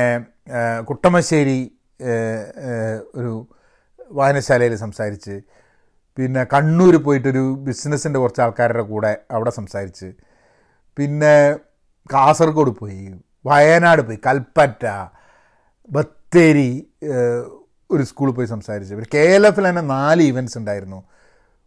കുട്ടമശ്ശേരി 0.89 1.59
ഒരു 3.19 3.33
വായനശാലയിൽ 4.19 4.73
സംസാരിച്ച് 4.85 5.35
പിന്നെ 6.17 6.41
കണ്ണൂർ 6.53 6.95
പോയിട്ടൊരു 7.05 7.43
ബിസിനസ്സിന്റെ 7.67 8.19
കുറച്ച് 8.23 8.41
ആൾക്കാരുടെ 8.45 8.83
കൂടെ 8.93 9.11
അവിടെ 9.35 9.51
സംസാരിച്ച് 9.59 10.09
പിന്നെ 10.97 11.35
കാസർഗോഡ് 12.09 12.71
പോയി 12.81 13.03
വയനാട് 13.49 14.01
പോയി 14.07 14.19
കൽപ്പറ്റ 14.27 14.83
ബത്തേരി 15.89 16.69
ഒരു 17.93 18.03
സ്കൂളിൽ 18.09 18.33
പോയി 18.37 18.47
സംസാരിച്ച്. 18.55 18.93
പിന്നെ 18.97 19.09
കെ 19.15 19.23
എൽ 19.37 19.43
എഫിൽ 19.47 19.65
തന്നെ 19.69 19.83
നാല് 19.95 20.23
ഇവന്റ്സ് 20.31 20.57
ഉണ്ടായിരുന്നു. 20.59 20.99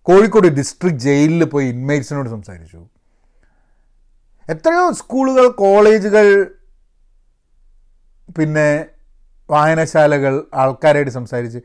കോഴിക്കോട് 0.06 0.48
ഡിസ്ട്രിക്ട് 0.48 0.98
ജയിലിൽ 0.98 1.44
പോയി 1.44 1.66
ഇൻമേറ്റ്സിനോട് 1.66 2.28
സംസാരിച്ചു. 2.28 2.86
എത്രയോ 4.50 4.92
സ്കൂളുകൾ 4.92 5.48
കോളേജുകൾ 5.48 6.50
പിന്നെ 8.38 8.86
വായനശാലകൾ 9.50 10.44
ആൾക്കാരായിട്ട് 10.54 11.12
സംസാരിച്ച്. 11.12 11.58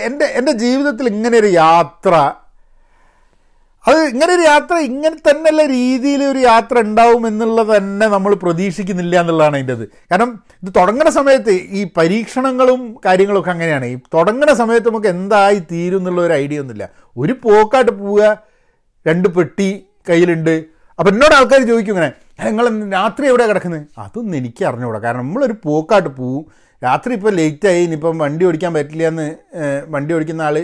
എന്റെ 0.00 0.24
എന്റെ 0.24 0.52
ജീവിതത്തിൽ 0.52 1.06
ഇങ്ങനെ 1.06 1.38
ഒരു 1.38 1.46
യാത്ര 1.46 2.34
അത് 3.86 3.98
ഇങ്ങനെ 4.12 4.30
ഒരു 4.36 4.42
യാത്ര 4.42 4.76
ഇങ്ങനെ 4.88 5.16
തന്നെയുള്ള 5.28 5.62
രീതിയിൽ 5.66 6.22
ഒരു 6.30 6.38
യാത്ര 6.38 6.78
ഉണ്ടാവും 6.86 7.22
എന്നുള്ളത് 7.26 7.70
തന്നെ 7.76 8.06
നമ്മൾ 8.14 8.32
പ്രതീക്ഷിക്കുന്നില്ല 8.44 9.14
എന്നുള്ളതാണ് 9.20 9.56
അതിന്റെ 9.58 9.74
അത് 9.78 9.84
കാരണം 10.10 10.30
ഇത് 10.62 10.70
തുടങ്ങുന്ന 10.78 11.10
സമയത്ത് 11.18 11.52
ഈ 11.78 11.82
പരീക്ഷണങ്ങളും 11.98 12.80
കാര്യങ്ങളൊക്കെ 13.06 13.50
അങ്ങനെയാണ്. 13.54 13.86
ഈ 13.86 13.96
തുടങ്ങുന്ന 14.14 14.54
സമയത്ത് 14.62 14.88
നമുക്ക് 14.88 15.10
എന്തായി 15.16 15.60
തീരും 15.72 16.00
എന്നുള്ള 16.02 16.20
ഒരു 16.26 16.34
ഐഡിയ 16.42 16.62
ഒന്നുമില്ല. 16.64 16.88
ഒരു 17.16 17.34
പോക്കായിട്ട് 17.44 17.92
പോവുക 18.00 18.22
രണ്ട് 19.06 19.28
പെട്ടി 19.36 19.68
കയ്യിലുണ്ട്. 20.10 20.54
അപ്പം 20.98 21.10
എന്നോട് 21.12 21.34
ആൾക്കാർ 21.38 21.60
ചോദിക്കും 21.70 21.94
ഇങ്ങനെ 21.94 22.10
നിങ്ങൾ 22.50 22.66
രാത്രി 22.98 23.24
എവിടെ 23.30 23.44
കിടക്കുന്നത് 23.46 23.84
അതൊന്നും 24.04 24.36
എനിക്ക് 24.40 24.62
അറിഞ്ഞുകൂടാ 24.68 25.00
കാരണം 25.04 25.24
നമ്മളൊരു 25.26 25.56
പോക്കായിട്ട് 25.64 26.10
പോവും. 26.20 26.42
രാത്രി 26.82 27.12
ഇപ്പോൾ 27.18 27.32
ലേറ്റായി 27.40 27.80
ഇനിയിപ്പം 27.84 28.18
വണ്ടി 28.24 28.44
ഓടിക്കാൻ 28.48 28.72
പറ്റില്ല 28.74 29.06
എന്ന് 29.12 29.26
വണ്ടി 29.94 30.12
ഓടിക്കുന്ന 30.16 30.42
ആൾ 30.48 30.56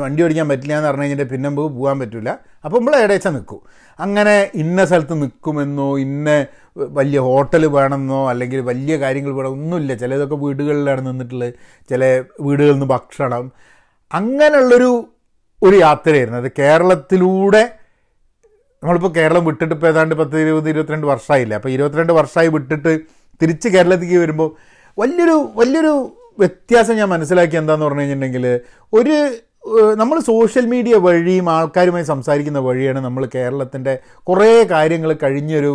വണ്ടി 0.00 0.22
ഓടിക്കാൻ 0.22 0.48
പറ്റില്ല 0.48 0.76
എന്ന് 0.76 0.88
പറഞ്ഞു 0.88 1.02
കഴിഞ്ഞിട്ട് 1.02 1.30
പിന്നെ 1.32 1.50
പോകാൻ 1.50 1.98
പറ്റില്ല 1.98 2.38
അപ്പോൾ 2.64 2.78
നമ്മൾ 2.78 2.96
എവിടെച്ചാൽ 2.96 3.30
നിൽക്കും 3.30 3.62
അങ്ങനെ 3.98 4.50
ഇന്ന 4.54 4.84
സ്ഥലത്ത് 4.84 5.22
നിൽക്കുമെന്നോ 5.22 5.98
ഇന്ന 5.98 6.46
വലിയ 6.76 7.18
ഹോട്ടൽ 7.18 7.66
വേണമെന്നോ 7.66 8.30
അല്ലെങ്കിൽ 8.30 8.60
വലിയ 8.60 8.96
കാര്യങ്ങൾ 8.96 9.32
വേണം 9.32 9.50
ഒന്നുമില്ല. 9.50 9.94
ചിലതൊക്കെ 9.94 10.34
വീടുകളിലാണ് 10.34 11.06
നിന്നിട്ടുള്ളത്. 11.06 11.54
ചില 11.90 12.24
വീടുകളിൽ 12.40 12.72
നിന്ന് 12.72 12.86
ഭക്ഷണം. 12.86 13.52
അങ്ങനെയുള്ളൊരു 14.12 15.08
ഒരു 15.62 15.76
യാത്രയായിരുന്നു. 15.76 16.38
അത് 16.38 16.52
കേരളത്തിലൂടെ 16.58 17.78
നമ്മളിപ്പോൾ 18.82 19.12
കേരളം 19.16 19.44
വിട്ടിട്ട് 19.44 19.74
ഇപ്പോൾ 19.74 19.86
ഏതാണ്ട് 19.86 20.14
പത്ത് 20.14 20.40
ഇരുപത് 20.40 20.68
ഇരുപത്തിരണ്ട് 20.68 21.06
വർഷമായില്ല 21.06 21.54
അപ്പോൾ 21.54 21.68
ഇരുപത്തിരണ്ട് 21.68 22.12
വർഷമായി 22.12 22.48
വിട്ടിട്ട് 22.48 22.98
തിരിച്ച് 23.42 23.68
കേരളത്തിലേക്ക് 23.68 24.18
വരുമ്പോൾ 24.18 24.56
വലിയൊരു 24.98 25.52
വലിയൊരു 25.54 26.17
വ്യത്യാസം 26.38 26.94
ഞാൻ 26.94 27.08
മനസ്സിലാക്കി 27.08 27.56
എന്താന്ന് 27.56 27.86
പറഞ്ഞു 27.86 28.00
കഴിഞ്ഞിട്ടുണ്ടെങ്കിൽ 28.00 28.46
ഒരു 28.92 29.16
നമ്മൾ 29.96 30.18
സോഷ്യൽ 30.20 30.66
മീഡിയ 30.66 30.96
വഴിയും 30.96 31.46
ആൾക്കാരുമായി 31.50 32.04
സംസാരിക്കുന്ന 32.04 32.58
വഴിയാണ് 32.58 33.00
നമ്മൾ 33.00 33.22
കേരളത്തിന്റെ 33.34 33.94
കുറേ 34.26 34.50
കാര്യങ്ങൾ 34.74 35.10
കഴിഞ്ഞൊരു 35.22 35.72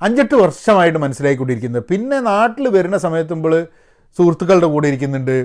അഞ്ചെട്ട് 0.00 0.34
വർഷമായിട്ട് 0.34 0.98
മനസ്സിലാക്കിക്കൊണ്ടിരിക്കുന്നത് 0.98 1.84
പിന്നെ 1.90 2.18
നാട്ടിൽ 2.20 2.68
വരുന്ന 2.68 2.98
സമയത്തുമ്പോൾ 2.98 3.54
സുഹൃത്തുക്കളുടെ 4.18 4.66
കൂടെ 4.66 4.88
ഇരിക്കുന്നുണ്ട് 4.88 5.36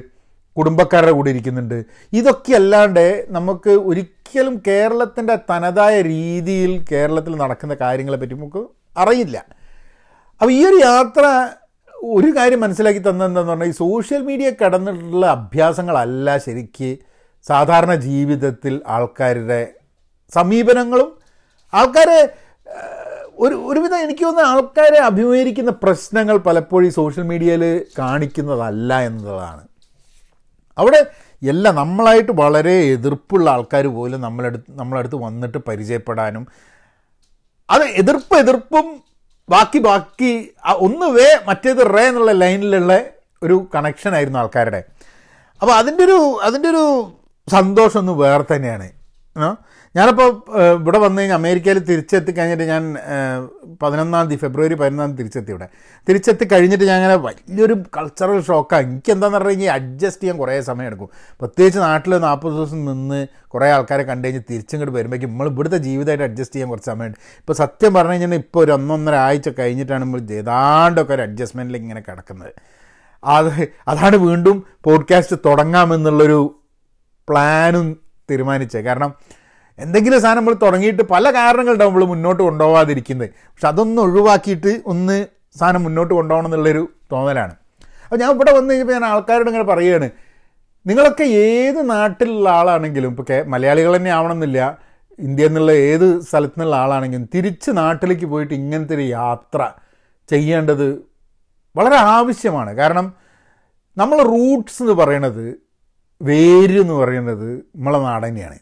കുടുംബക്കാരുടെ 0.58 1.12
കൂടെ 1.12 1.29
ഇരിക്കുന്നുണ്ട്. 1.29 1.77
ഇതൊക്കെ 2.13 2.53
അല്ലാണ്ട് 2.53 3.05
നമുക്ക് 3.29 3.74
ഒരിക്കലും 3.89 4.55
കേരളത്തിന്റെ 4.67 5.36
തനതായ 5.50 5.96
രീതിയിൽ 6.01 6.72
കേരളത്തിൽ 6.91 7.34
നടക്കുന്ന 7.36 7.74
കാര്യങ്ങളെ 7.81 8.17
പറ്റി 8.17 8.34
നമുക്ക് 8.34 8.62
അറിയില്ല. 8.98 9.38
അപ്പോൾ 10.41 10.51
ഈ 10.51 10.62
ഒരു 10.65 10.77
യാത്ര 10.81 11.24
ഒരു 12.03 12.38
കാര്യം 12.38 12.60
മനസ്സിലാക്കി 12.60 13.00
തന്നെന്താന്ന് 13.00 13.51
പറഞ്ഞാൽ 13.51 13.67
ഈ 13.67 13.72
സോഷ്യൽ 13.72 14.22
മീഡിയ 14.22 14.51
കടന്നിട്ടുള്ള 14.51 15.25
അഭ്യാസങ്ങളല്ല 15.27 16.38
ശരിക്ക് 16.38 16.98
സാധാരണ 17.46 17.96
ജീവിതത്തിൽ 17.96 18.81
ആൾക്കാരുടെ 18.88 19.74
സമീപനങ്ങളും 20.31 21.20
ആൾക്കാരെ 21.74 22.29
ഒരു 23.38 23.55
ഒരുവിധം 23.55 23.98
എനിക്ക് 23.98 24.24
തോന്നുന്ന 24.24 24.50
ആൾക്കാരെ 24.50 25.00
അഭിമുഖീകരിക്കുന്ന 25.00 25.72
പ്രശ്നങ്ങൾ 25.72 26.38
പലപ്പോഴും 26.38 26.91
സോഷ്യൽ 26.91 27.24
മീഡിയയിൽ 27.24 27.86
കാണിക്കുന്നതല്ല 28.00 29.00
എന്നതാണ്. 29.00 29.63
അവിടെ 30.77 31.05
എല്ലാം 31.43 31.75
നമ്മളായിട്ട് 31.75 32.31
വളരെ 32.31 32.81
എതിർപ്പുള്ള 32.88 33.50
ആൾക്കാർ 33.50 33.88
പോലും 33.88 34.22
നമ്മളടുത്ത് 34.22 34.72
നമ്മളടുത്ത് 34.72 35.15
വന്നിട്ട് 35.15 35.58
പരിചയപ്പെടാനും 35.58 36.48
അത് 37.70 37.84
എതിർപ്പ് 37.84 38.38
എതിർപ്പും 38.38 39.03
ബാക്കി 39.51 39.79
ബാക്കി 39.79 40.31
ഒന്ന് 40.79 41.08
വേ 41.15 41.27
മറ്റേത് 41.48 41.81
റേ 41.96 42.03
എന്നുള്ള 42.08 42.34
ലൈനിലുള്ള 42.43 42.93
ഒരു 43.43 43.55
കണക്ഷൻ 43.75 44.12
ആയിരുന്നു 44.15 44.39
ആൾക്കാരുടെ 44.39 44.81
അപ്പോൾ 45.62 45.74
അതിന്റെ 45.74 46.03
ഒരു 46.03 46.17
അതിന്റെ 46.43 46.70
ഒരു 46.70 46.84
സന്തോഷം 47.48 48.00
ഒന്ന് 48.00 48.13
വേറെ 48.24 48.43
തന്നെയാണ്? 48.51 48.88
ഞാനപ്പോൾ 49.95 50.29
ഇവിടെ 50.79 51.00
വന്നു 51.03 51.17
കഴിഞ്ഞാൽ 51.19 51.38
അമേരിക്കയിൽ 51.39 51.77
തിരിച്ചെത്തി 51.89 52.31
കഴിഞ്ഞിട്ട് 52.36 52.63
ഞാൻ 52.63 52.83
പതിനൊന്നാം 53.81 54.27
തീയതി 54.27 54.41
ഫെബ്രുവരി 54.43 54.75
പതിനൊന്നാം 54.81 55.10
തീയതി 55.10 55.21
തിരിച്ചെത്തി 55.21 55.51
ഇവിടെ. 55.53 55.67
തിരിച്ചെത്തി 56.07 56.45
കഴിഞ്ഞിട്ട് 56.51 56.86
ഞാൻ 56.89 56.95
അങ്ങനെ 57.00 57.15
വലിയൊരു 57.25 57.75
കൾച്ചറൽ 57.98 58.38
ഷോക്കാണ് 58.50 58.86
എനിക്ക് 58.88 59.12
എന്താണെന്ന് 59.15 59.38
പറഞ്ഞു 59.38 59.51
കഴിഞ്ഞാൽ 59.51 59.74
അഡ്ജസ്റ്റ് 59.79 60.21
ചെയ്യാൻ 60.21 60.38
കുറേ 60.41 60.55
സമയം 60.69 60.88
എടുക്കും. 60.88 61.10
പ്രത്യേകിച്ച് 61.41 61.79
നാട്ടിൽ 61.79 62.13
നാൽപ്പത് 62.27 62.53
ദിവസം 62.57 62.79
നിന്ന് 62.86 63.19
കുറേ 63.53 63.67
ആൾക്കാരെ 63.77 64.03
കണ്ടു 64.12 64.25
കഴിഞ്ഞ് 64.27 64.43
തിരിച്ചിങ്ങോട്ട് 64.51 64.93
വരുമ്പോഴേക്കും 64.98 65.29
നമ്മൾ 65.29 65.50
ഇവിടുത്തെ 65.53 65.79
ജീവിതമായിട്ട് 65.88 66.25
അഡ്ജസ്റ്റ് 66.29 66.55
ചെയ്യാൻ 66.55 66.69
കുറച്ച് 66.69 66.89
സമയമുണ്ട് 66.91 67.19
ഇപ്പോൾ 67.41 67.53
സത്യം 67.53 67.93
പറഞ്ഞു 67.93 68.15
കഴിഞ്ഞാൽ 68.15 68.38
ഇപ്പോൾ 68.43 68.63
ഒരു 68.63 68.74
ഒന്നൊന്നര 68.77 69.15
ആഴ്ച 69.25 69.50
കഴിഞ്ഞിട്ടാണ് 69.60 70.03
നമ്മൾ 70.03 70.21
ഏതാണ്ടൊക്കെ 70.39 71.13
ഒരു 71.17 71.21
അഡ്ജസ്റ്റ്മെന്റിൽ 71.21 71.77
ഇങ്ങനെ 71.81 72.03
കിടക്കുന്നത്. 72.07 72.53
അത് 73.24 73.51
അതാണ് 73.88 74.15
വീണ്ടും 74.15 74.57
പോഡ്കാസ്റ്റ് 74.83 75.38
തുടങ്ങാമെന്നുള്ളൊരു 75.45 76.39
പ്ലാനും 77.27 77.88
തീരുമാനിച്ചത്. 78.31 78.81
കാരണം 78.81 79.12
എന്തെങ്കിലും 79.80 80.22
സാധനം 80.22 80.38
നമ്മൾ 80.38 80.54
തുടങ്ങിയിട്ട് 80.54 81.04
പല 81.04 81.32
കാരണങ്ങളുണ്ടാവും 81.32 81.94
നമ്മൾ 81.94 82.06
മുന്നോട്ട് 82.06 82.44
കൊണ്ടുപോകാതിരിക്കുന്നത് 82.44 83.30
പക്ഷെ 83.30 83.68
അതൊന്ന് 83.68 84.01
ഒഴിവാക്കിയിട്ട് 84.01 84.82
ഒന്ന് 84.86 85.18
സാധനം 85.60 85.84
മുന്നോട്ട് 85.84 86.13
കൊണ്ടുപോകണം 86.13 86.48
എന്നുള്ളൊരു 86.48 86.90
തോന്നലാണ്. 87.12 87.54
അപ്പോൾ 88.04 88.20
ഞാൻ 88.20 88.30
ഇവിടെ 88.36 88.51
വന്നു 88.51 88.74
കഴിഞ്ഞപ്പോൾ 88.74 88.94
ഞാൻ 88.94 89.06
ആൾക്കാരോട് 89.06 89.50
ഇങ്ങനെ 89.50 89.63
പറയുകയാണ്. 89.63 90.10
നിങ്ങളൊക്കെ 90.86 91.24
ഏത് 91.24 91.90
നാട്ടിലുള്ള 91.90 92.50
ആളാണെങ്കിലും 92.50 93.12
ഇപ്പോൾ 93.12 93.44
മലയാളികൾ 93.46 93.98
തന്നെ 93.98 94.12
ആവണമെന്നില്ല 94.12 94.78
ഇന്ത്യയിൽ 95.20 95.50
നിന്നുള്ള 95.50 95.72
ഏത് 95.72 96.22
സ്ഥലത്തു 96.22 96.54
നിന്നുള്ള 96.56 96.75
ആളാണെങ്കിലും 96.75 97.30
തിരിച്ച് 97.34 97.72
നാട്ടിലേക്ക് 97.72 98.25
പോയിട്ട് 98.25 98.54
ഇങ്ങനത്തെ 98.54 98.96
ഒരു 98.96 99.01
യാത്ര 99.01 99.72
ചെയ്യേണ്ടത് 100.30 100.88
വളരെ 101.75 101.96
ആവശ്യമാണ്. 101.96 102.75
കാരണം 102.75 103.13
നമ്മൾ 103.98 104.18
റൂട്ട്സ് 104.24 104.84
എന്ന് 104.84 104.94
പറയണത് 104.94 105.46
വേര് 106.22 106.82
എന്ന് 106.82 106.94
പറയുന്നത് 106.94 107.50
നമ്മളെ 107.75 108.00
നാട് 108.00 108.28
തന്നെയാണ്. 108.28 108.60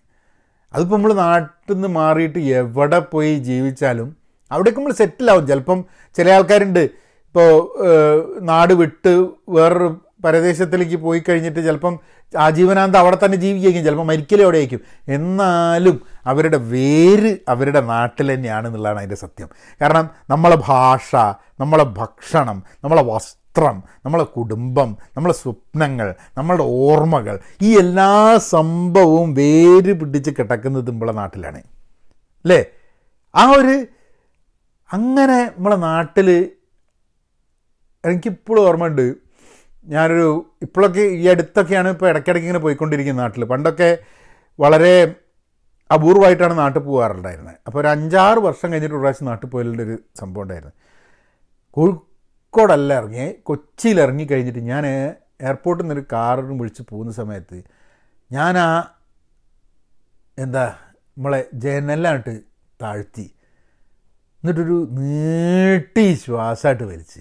അതിപ്പോൾ 0.74 0.96
നമ്മൾ 0.96 1.14
നാട്ടിൽ 1.14 1.74
നിന്ന് 1.74 1.88
മാറിയിട്ട് 1.88 2.40
എവിടെ 2.40 3.00
പോയി 3.00 3.36
ജീവിച്ചാലും 3.36 4.18
അവിടേക്ക് 4.52 4.78
നമ്മൾ 4.78 4.94
സെറ്റിലാവും 4.94 5.48
ചിലപ്പം 5.48 5.86
ചില 6.16 6.30
ആൾക്കാരുണ്ട്. 6.30 6.80
ഇപ്പോൾ 7.28 7.50
നാട് 8.42 8.74
വിട്ട് 8.74 9.28
വേറൊരു 9.50 9.90
പരദേശത്തിലേക്ക് 10.24 10.96
പോയി 10.96 11.24
കഴിഞ്ഞിട്ട് 11.30 11.66
ചിലപ്പം 11.66 12.00
ആജീവനാന്ത 12.38 12.96
അവിടെ 12.96 13.18
തന്നെ 13.26 13.38
ജീവിക്കുകയും 13.38 13.86
ചിലപ്പോൾ 13.86 14.04
മരിക്കലേ 14.04 14.44
അവിടെ 14.44 14.58
ആയിരിക്കും 14.58 14.82
എന്നാലും 15.08 16.02
അവരുടെ 16.26 16.58
വേര് 16.58 17.38
അവരുടെ 17.48 17.82
നാട്ടിൽ 17.82 18.34
തന്നെയാണ് 18.34 18.68
എന്നുള്ളതാണ് 18.68 18.98
അതിന്റെ 18.98 19.16
സത്യം. 19.16 19.50
കാരണം 19.82 20.10
നമ്മളെ 20.30 20.58
ഭാഷ 20.68 21.16
നമ്മളെ 21.60 21.84
ഭക്ഷണം 21.84 22.64
നമ്മളെ 22.84 23.04
വസ്ത്രം 23.04 23.84
നമ്മളെ 24.06 24.24
കുടുംബം 24.24 24.98
നമ്മളെ 25.18 25.34
സ്വപ്നങ്ങൾ 25.34 26.16
നമ്മളുടെ 26.38 26.64
ഓർമ്മകൾ 26.64 27.40
ഈ 27.62 27.78
എല്ലാ 27.78 28.38
സംഭവവും 28.38 29.34
വേര് 29.34 30.00
പിടിച്ച് 30.00 30.32
കിടക്കുന്നത് 30.40 30.92
നമ്മളെ 30.92 31.12
നാട്ടിലാണ്. 31.12 31.58
അല്ലേ? 31.58 32.66
ആ 33.36 33.50
ഒരു 33.50 33.88
അങ്ങനെ 34.94 35.46
നമ്മളെ 35.46 35.76
നാട്ടിൽ 35.76 36.52
എനിക്കിപ്പോഴും 38.06 38.68
ഓർമ്മയുണ്ട്. 38.68 39.29
ഞാനൊരു 39.86 40.46
ഇപ്പോഴൊക്കെ 40.62 41.02
ഈ 41.02 41.28
അടുത്തൊക്കെയാണ് 41.28 41.90
ഇപ്പോൾ 41.90 42.10
ഇടയ്ക്കിടയ്ക്ക് 42.10 42.48
ഇങ്ങനെ 42.48 42.60
പോയിക്കൊണ്ടിരിക്കുന്നത് 42.60 43.24
നാട്ടിൽ 43.24 43.44
പണ്ടൊക്കെ 43.44 43.98
വളരെ 44.60 45.16
അപൂർവമായിട്ടാണ് 45.92 46.58
നാട്ടിൽ 46.58 46.80
പോകാറുണ്ടായിരുന്നത്. 46.80 47.56
അപ്പോൾ 47.68 47.80
ഒരു 47.80 47.88
അഞ്ചാറ് 47.88 48.38
വർഷം 48.38 48.72
കഴിഞ്ഞിട്ട് 48.72 48.96
ഒരു 48.96 49.02
പ്രാവശ്യം 49.02 49.28
നാട്ടിൽ 49.28 49.48
പോയതിന്റെ 49.48 49.84
ഒരു 49.84 50.00
സംഭവം 50.16 50.42
ഉണ്ടായിരുന്നു. 50.42 50.76
കോഴിക്കോടല്ല 51.72 52.94
ഇറങ്ങി 52.94 53.32
കൊച്ചിയിൽ 53.44 54.02
ഇറങ്ങി 54.02 54.26
കഴിഞ്ഞിട്ട് 54.26 54.60
ഞാൻ 54.60 54.88
എയർപോർട്ടിൽ 55.42 55.84
നിന്നൊരു 55.84 56.06
കാറിന് 56.12 56.60
വിളിച്ച് 56.60 56.84
പോകുന്ന 56.90 57.12
സമയത്ത് 57.12 57.64
ഞാൻ 58.32 58.58
ആ 58.58 58.96
എന്താ 60.40 60.76
നമ്മളെ 61.18 61.48
ജനലായിട്ട് 61.54 62.40
താഴ്ത്തി. 62.82 63.34
എന്നിട്ടൊരു 64.44 64.88
നീട്ടി 64.92 66.16
ശ്വാസമായിട്ട് 66.16 66.84
വലിച്ച്. 66.84 67.20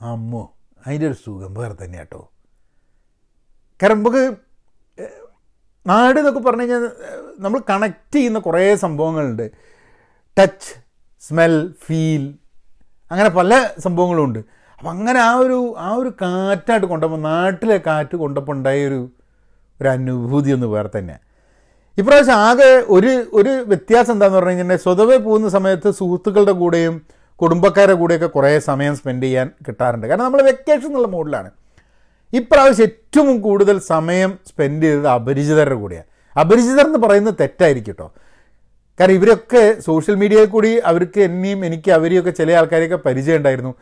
അമ്മോ 0.00 0.55
അതിന്റെ 0.86 1.06
ഒരു 1.06 1.14
സുഖം 1.14 1.54
വേറെ 1.54 1.74
തന്നെ 1.84 1.98
കേട്ടോ 1.98 2.20
കാരണം 3.80 3.98
നമുക്ക് 3.98 4.22
നാട് 5.86 6.18
എന്നൊക്കെ 6.18 6.40
പറഞ്ഞു 6.40 6.62
കഴിഞ്ഞാൽ 6.62 6.84
നമ്മൾ 7.38 7.60
കണക്റ്റ് 7.70 8.12
ചെയ്യുന്ന 8.12 8.38
കുറേ 8.38 8.74
സംഭവങ്ങളുണ്ട്. 8.76 9.46
ടച്ച് 10.36 10.70
സ്മെൽ 11.22 11.74
ഫീൽ 11.86 12.24
അങ്ങനെ 13.10 13.28
പല 13.28 13.52
സംഭവങ്ങളും 13.78 14.24
ഉണ്ട് 14.24 14.38
അപ്പം 14.78 14.90
അങ്ങനെ 14.90 15.20
ആ 15.20 15.34
ഒരു 15.36 15.74
ആ 15.78 15.94
ഒരു 15.94 16.08
കാറ്റായിട്ട് 16.22 16.86
കൊണ്ടപ്പോൾ 16.86 17.20
നാട്ടിലെ 17.20 17.78
കാറ്റ് 17.78 18.16
കൊണ്ടപ്പോൾ 18.16 18.52
ഉണ്ടായ 18.52 18.86
ഒരു 18.86 19.00
ഒരു 19.80 19.88
അനുഭൂതി 19.88 20.50
ഒന്ന് 20.52 20.66
വേറെ 20.66 20.98
തന്നെയാണ് 20.98 21.24
ഇപ്രാവശ്യം 21.98 22.34
ആകെ 22.38 22.84
ഒരു 22.88 23.28
ഒരു 23.32 23.64
വ്യത്യാസം 23.64 24.12
എന്താണെന്ന് 24.12 24.38
പറഞ്ഞു 24.38 24.50
കഴിഞ്ഞാൽ 24.50 24.76
സ്വതവേ 24.76 25.16
പോകുന്ന 25.16 25.48
സമയത്ത് 25.48 25.90
സുഹൃത്തുക്കളുടെ 25.90 26.52
കൂടെയും 26.52 26.96
കുടുംബക്കാരുടെ 27.42 27.94
കൂടെയൊക്കെ 27.94 28.26
കുറേ 28.26 28.58
സമയം 28.58 28.96
സ്പെൻഡ് 28.96 29.22
ചെയ്യാൻ 29.22 29.50
കിട്ടാറുണ്ട്. 29.68 30.06
കാരണം 30.06 30.24
നമ്മൾ 30.24 30.42
വെക്കേഷൻ 30.42 30.86
എന്നുള്ള 30.86 31.08
മൂഡിലാണ് 31.08 31.50
ഇപ്രാവശ്യം 32.32 32.84
ഏറ്റവും 32.84 33.40
കൂടുതൽ 33.40 33.78
സമയം 33.78 34.38
സ്പെൻഡ് 34.46 34.82
ചെയ്തത് 34.82 35.08
അപരിചിതരുടെ 35.08 35.74
കൂടെയാണ്. 35.74 36.04
അപരിചിതർ 36.38 36.86
എന്ന് 36.86 36.98
പറയുന്നത് 36.98 37.34
തെറ്റായിരിക്കും 37.40 37.92
കേട്ടോ. 37.92 38.14
കാരണം 39.00 39.12
ഇവരൊക്കെ 39.12 39.80
സോഷ്യൽ 39.80 40.14
മീഡിയയിൽ 40.14 40.46
കൂടി 40.46 40.80
അവർക്ക് 40.84 41.20
എന്നെയും 41.20 41.66
എനിക്ക് 41.66 41.90
അവരെയൊക്കെ 41.90 42.30
ചില 42.30 42.52
ആൾക്കാരെയൊക്കെ 42.52 42.96
പരിചയം 42.96 43.36
ഉണ്ടായിരുന്നു. 43.36 43.74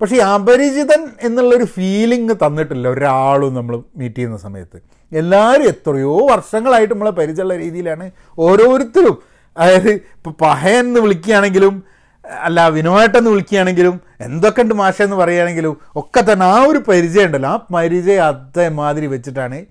പക്ഷേ 0.00 0.16
അപരിചിതൻ 0.16 1.08
എന്നുള്ളൊരു 1.22 1.64
ഫീലിംഗ് 1.64 2.34
തന്നിട്ടില്ല 2.34 2.88
ഒരാളും 2.88 3.54
നമ്മൾ 3.54 3.82
മീറ്റ് 3.96 4.16
ചെയ്യുന്ന 4.16 4.36
സമയത്ത്. 4.36 4.82
എല്ലാവരും 5.12 5.62
എത്രയോ 5.62 6.26
വർഷങ്ങളായിട്ട് 6.26 6.94
നമ്മളെ 6.94 7.10
പരിചയമുള്ള 7.10 7.56
രീതിയിലാണ് 7.56 8.10
ഓരോരുത്തരും. 8.38 9.22
അതായത് 9.56 9.90
ഇപ്പോൾ 9.90 10.34
പഹയെന്ന് 10.40 11.00
വിളിക്കുകയാണെങ്കിലും 11.00 11.84
അല്ല 12.26 12.68
വിനോദേട്ടൻ 12.68 13.18
എന്ന് 13.18 13.30
വിളിക്കുകയാണെങ്കിലും 13.30 14.00
എന്തൊക്കെ 14.20 14.62
ഉണ്ട് 14.62 14.74
മാഷ 14.74 15.02
എന്ന് 15.02 15.16
പറയുകയാണെങ്കിലും 15.16 15.76
ഒക്കെ 15.96 16.32
തന്നെ 16.32 16.46
ആ 16.46 16.66
ഒരു 16.66 16.78
പരിചയം 16.78 17.26
ഉണ്ടല്ലോ 17.26 17.48
ആ 17.48 17.56
പരിചയം 17.74 18.24
അതേമാതിരി 18.24 19.06
വെച്ചിട്ടാണ്. 19.06 19.66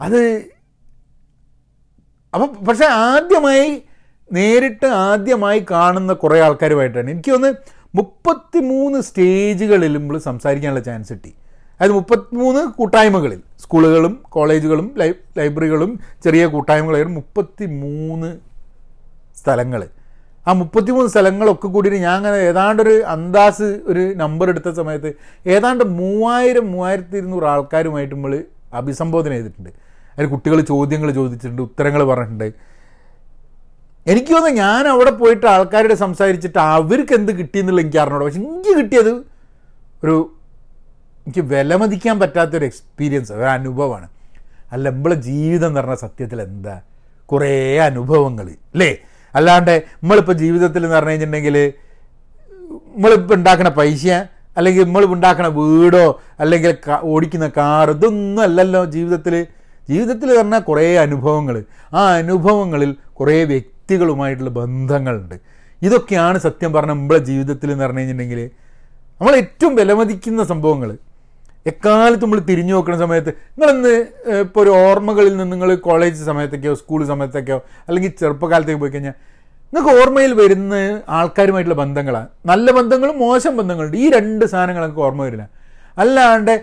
അത് 0.00 0.20
അപ്പം 2.34 2.64
പക്ഷെ 2.64 2.84
ആദ്യമായി 2.84 3.82
നേരിട്ട് 4.32 4.86
ആദ്യമായി 4.86 5.66
കാണുന്ന 5.70 6.12
കുറേ 6.12 6.40
ആൾക്കാരുമായിട്ടാണ്. 6.40 7.10
എനിക്ക് 7.10 7.30
ഒന്ന് 7.30 7.50
മുപ്പത്തി 7.94 8.58
മൂന്ന് 8.58 9.00
സ്റ്റേജുകളിൽ 9.00 9.98
നമ്മൾ 9.98 10.18
സംസാരിക്കാനുള്ള 10.18 10.80
ചാൻസ് 10.80 11.12
കിട്ടി. 11.12 11.32
അതായത് 11.74 11.92
മുപ്പത്തിമൂന്ന് 11.92 12.60
കൂട്ടായ്മകളിൽ 12.60 13.40
സ്കൂളുകളും 13.58 14.22
കോളേജുകളും 14.28 14.94
ലൈബ്രറികളും 15.36 16.00
ചെറിയ 16.24 16.46
കൂട്ടായ്മകളായിരുന്നു 16.46 17.16
മുപ്പത്തി 17.16 17.66
മൂന്ന് 17.66 18.36
സ്ഥലങ്ങൾ 19.36 19.88
ആ 20.46 20.52
മുപ്പത്തിമൂന്ന് 20.52 21.10
സ്ഥലങ്ങളൊക്കെ 21.10 21.68
കൂടി 21.74 21.88
ഞാൻ 22.06 22.14
അങ്ങനെ 22.18 22.36
ഏതാണ്ട് 22.50 22.80
ഒരു 22.82 22.94
അന്താസ് 23.14 23.68
ഒരു 23.90 24.02
നമ്പർ 24.22 24.46
എടുത്ത 24.52 24.70
സമയത്ത് 24.80 25.10
ഏതാണ്ട് 25.54 25.84
മൂവായിരം 26.00 26.66
മൂവായിരത്തി 26.74 27.16
ഇരുന്നൂറ് 27.20 27.46
ആൾക്കാരുമായിട്ട് 27.52 28.14
നമ്മൾ 28.14 28.32
അഭിസംബോധന 28.80 29.32
ചെയ്തിട്ടുണ്ട്. 29.32 29.70
അതിൽ 30.14 30.28
കുട്ടികൾ 30.34 30.60
ചോദ്യങ്ങൾ 30.60 31.08
ചോദിച്ചിട്ടുണ്ട് 31.10 31.62
ഉത്തരങ്ങൾ 31.62 32.02
പറഞ്ഞിട്ടുണ്ട്. 32.10 32.48
എനിക്ക് 34.12 34.32
തോന്നുന്നു 34.32 34.60
ഞാൻ 34.60 34.88
അവിടെ 34.88 35.10
പോയിട്ട് 35.10 35.46
ആൾക്കാരോട് 35.46 35.94
സംസാരിച്ചിട്ട് 35.94 36.58
അവർക്ക് 36.58 37.14
എന്ത് 37.18 37.32
കിട്ടി 37.32 37.42
കിട്ടിയെന്നുള്ള 37.42 37.80
എനിക്ക് 37.80 37.98
അറിഞ്ഞൂടാ. 38.02 38.24
പക്ഷെ 38.26 38.40
എനിക്ക് 38.40 38.72
കിട്ടിയത് 38.78 39.12
ഒരു 40.04 40.14
എനിക്ക് 41.26 41.42
വിലമതിക്കാൻ 41.52 42.16
പറ്റാത്തൊരു 42.20 42.64
എക്സ്പീരിയൻസ് 42.64 43.32
ഒരു 43.32 43.48
അനുഭവമാണ്. 43.56 44.08
അല്ല 44.72 44.84
നമ്മളെ 44.90 45.16
ജീവിതം 45.28 45.68
എന്ന് 45.68 45.80
പറഞ്ഞ 45.80 45.96
സത്യത്തിൽ 46.06 46.38
എന്താ 46.42 46.76
കുറേ 47.32 47.52
അനുഭവങ്ങൾ 47.88 48.46
അല്ലേ? 48.74 48.90
അല്ലാണ്ട് 49.36 49.74
നമ്മളിപ്പോൾ 50.02 50.32
ജീവിതത്തിൽ 50.32 50.82
എന്ന് 50.84 50.96
പറഞ്ഞു 50.96 51.10
കഴിഞ്ഞിട്ടുണ്ടെങ്കിൽ 51.10 51.56
നമ്മളിപ്പോൾ 52.94 53.34
ഉണ്ടാക്കുന്ന 53.34 53.70
പൈസ 53.70 54.04
അല്ലെങ്കിൽ 54.56 54.84
നമ്മൾ 54.84 55.04
ഉണ്ടാക്കുന്ന 55.14 55.48
വീടോ 55.58 56.04
അല്ലെങ്കിൽ 56.40 56.70
ഓടിക്കുന്ന 57.02 57.48
കാർ 57.56 57.90
ഇതൊന്നും 57.90 58.42
അല്ലല്ലോ 58.42 58.84
ജീവിതത്തിൽ 58.84 59.34
ജീവിതത്തിൽ 59.88 60.28
പറഞ്ഞാൽ 60.38 60.62
കുറേ 60.62 60.96
അനുഭവങ്ങൾ 60.96 61.56
ആ 61.94 62.02
അനുഭവങ്ങളിൽ 62.12 62.90
കുറേ 63.12 63.44
വ്യക്തികളുമായിട്ടുള്ള 63.44 64.50
ബന്ധങ്ങളുണ്ട്. 64.50 65.36
ഇതൊക്കെയാണ് 65.82 66.38
സത്യം 66.38 66.70
പറഞ്ഞാൽ 66.72 66.96
നമ്മളെ 66.96 67.20
ജീവിതത്തിൽ 67.24 67.68
എന്ന് 67.72 67.84
പറഞ്ഞു 67.84 67.98
കഴിഞ്ഞിട്ടുണ്ടെങ്കിൽ 67.98 68.40
നമ്മൾ 69.20 69.34
ഏറ്റവും 69.34 69.74
വിലമതിക്കുന്ന 69.74 70.44
സംഭവങ്ങൾ 70.44 70.90
എക്കാലത്ത് 71.70 72.22
നമ്മൾ 72.24 72.40
തിരിഞ്ഞു 72.50 72.72
നോക്കുന്ന 72.74 72.98
സമയത്ത് 73.04 73.30
നിങ്ങളിന്ന് 73.54 73.94
ഇപ്പോൾ 74.44 74.60
ഒരു 74.64 74.72
ഓർമ്മകളിൽ 74.84 75.32
നിന്ന് 75.36 75.52
നിങ്ങൾ 75.54 75.70
കോളേജ് 75.86 76.20
സമയത്തൊക്കെയോ 76.30 76.74
സ്കൂൾ 76.80 77.00
സമയത്തൊക്കെയോ 77.12 77.58
അല്ലെങ്കിൽ 77.88 78.12
ചെറുപ്പകാലത്തേക്ക് 78.20 78.80
പോയി 78.82 78.92
കഴിഞ്ഞാൽ 78.94 79.16
നിങ്ങൾക്ക് 79.72 79.92
ഓർമ്മയിൽ 80.00 80.32
വരുന്ന 80.40 80.74
ആൾക്കാരുമായിട്ടുള്ള 81.18 81.78
ബന്ധങ്ങളാണ് 81.82 82.28
നല്ല 82.50 82.70
ബന്ധങ്ങളും 82.78 83.16
മോശം 83.24 83.54
ബന്ധങ്ങളുണ്ട്. 83.60 83.96
ഈ 84.04 84.08
രണ്ട് 84.16 84.44
സാധനങ്ങൾ 84.52 84.82
നിങ്ങൾക്ക് 84.84 85.04
ഓർമ്മ 85.06 85.22
വരില്ല. 85.26 85.46
അല്ലാണ്ട് 86.02 86.54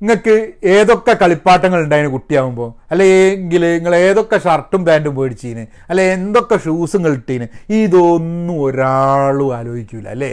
നിങ്ങൾക്ക് 0.00 0.34
ഏതൊക്കെ 0.76 1.12
കളിപ്പാട്ടങ്ങൾ 1.20 1.78
ഉണ്ടായിരുന്നു 1.84 2.14
കുട്ടിയാകുമ്പോൾ 2.16 2.68
അല്ലെങ്കിൽ 2.92 3.62
നിങ്ങൾ 3.76 3.94
ഏതൊക്കെ 4.06 4.38
ഷർട്ടും 4.46 4.82
പാന്റും 4.88 5.14
മേടിച്ചീന്? 5.18 5.64
അല്ലെ 5.90 6.04
എന്തൊക്കെ 6.16 6.56
ഷൂസും 6.64 7.00
കളിട്ടീന് 7.06 7.46
ഇതൊന്നും 7.80 8.56
ഒരാളും 8.64 9.50
ആലോചിക്കൂല 9.58 10.08
അല്ലേ? 10.16 10.32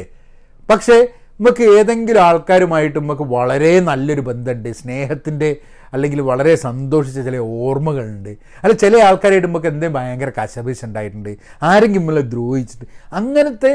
പക്ഷേ 0.69 0.97
നമുക്ക് 1.43 1.63
ഏതെങ്കിലും 1.77 2.21
ആൾക്കാരുമായിട്ട് 2.21 2.97
നമുക്ക് 2.99 3.25
വളരെ 3.35 3.79
നല്ലൊരു 3.79 4.21
ബന്ധമുണ്ട് 4.21 4.69
സ്നേഹത്തിന്റെ 4.71 5.49
അല്ലെങ്കിൽ 5.93 6.21
വളരെ 6.21 6.53
സന്തോഷിച്ച 6.55 7.19
ചില 7.19 7.37
ഓർമ്മകളുണ്ട്. 7.37 8.29
അല്ല 8.63 8.73
ചില 8.73 8.97
ആൾക്കാരായിട്ട് 9.07 9.47
നമുക്ക് 9.47 9.67
എന്തെങ്കിലും 9.67 9.97
ഭയങ്കര 9.97 10.31
കശപിശ 10.37 10.85
ഉണ്ടായിട്ടുണ്ട് 10.85 11.31
ആരെങ്കിലും 11.69 12.03
നമ്മളെ 12.03 12.21
ദ്രോഹിച്ചിട്ട്. 12.21 12.85
അങ്ങനത്തെ 13.13 13.73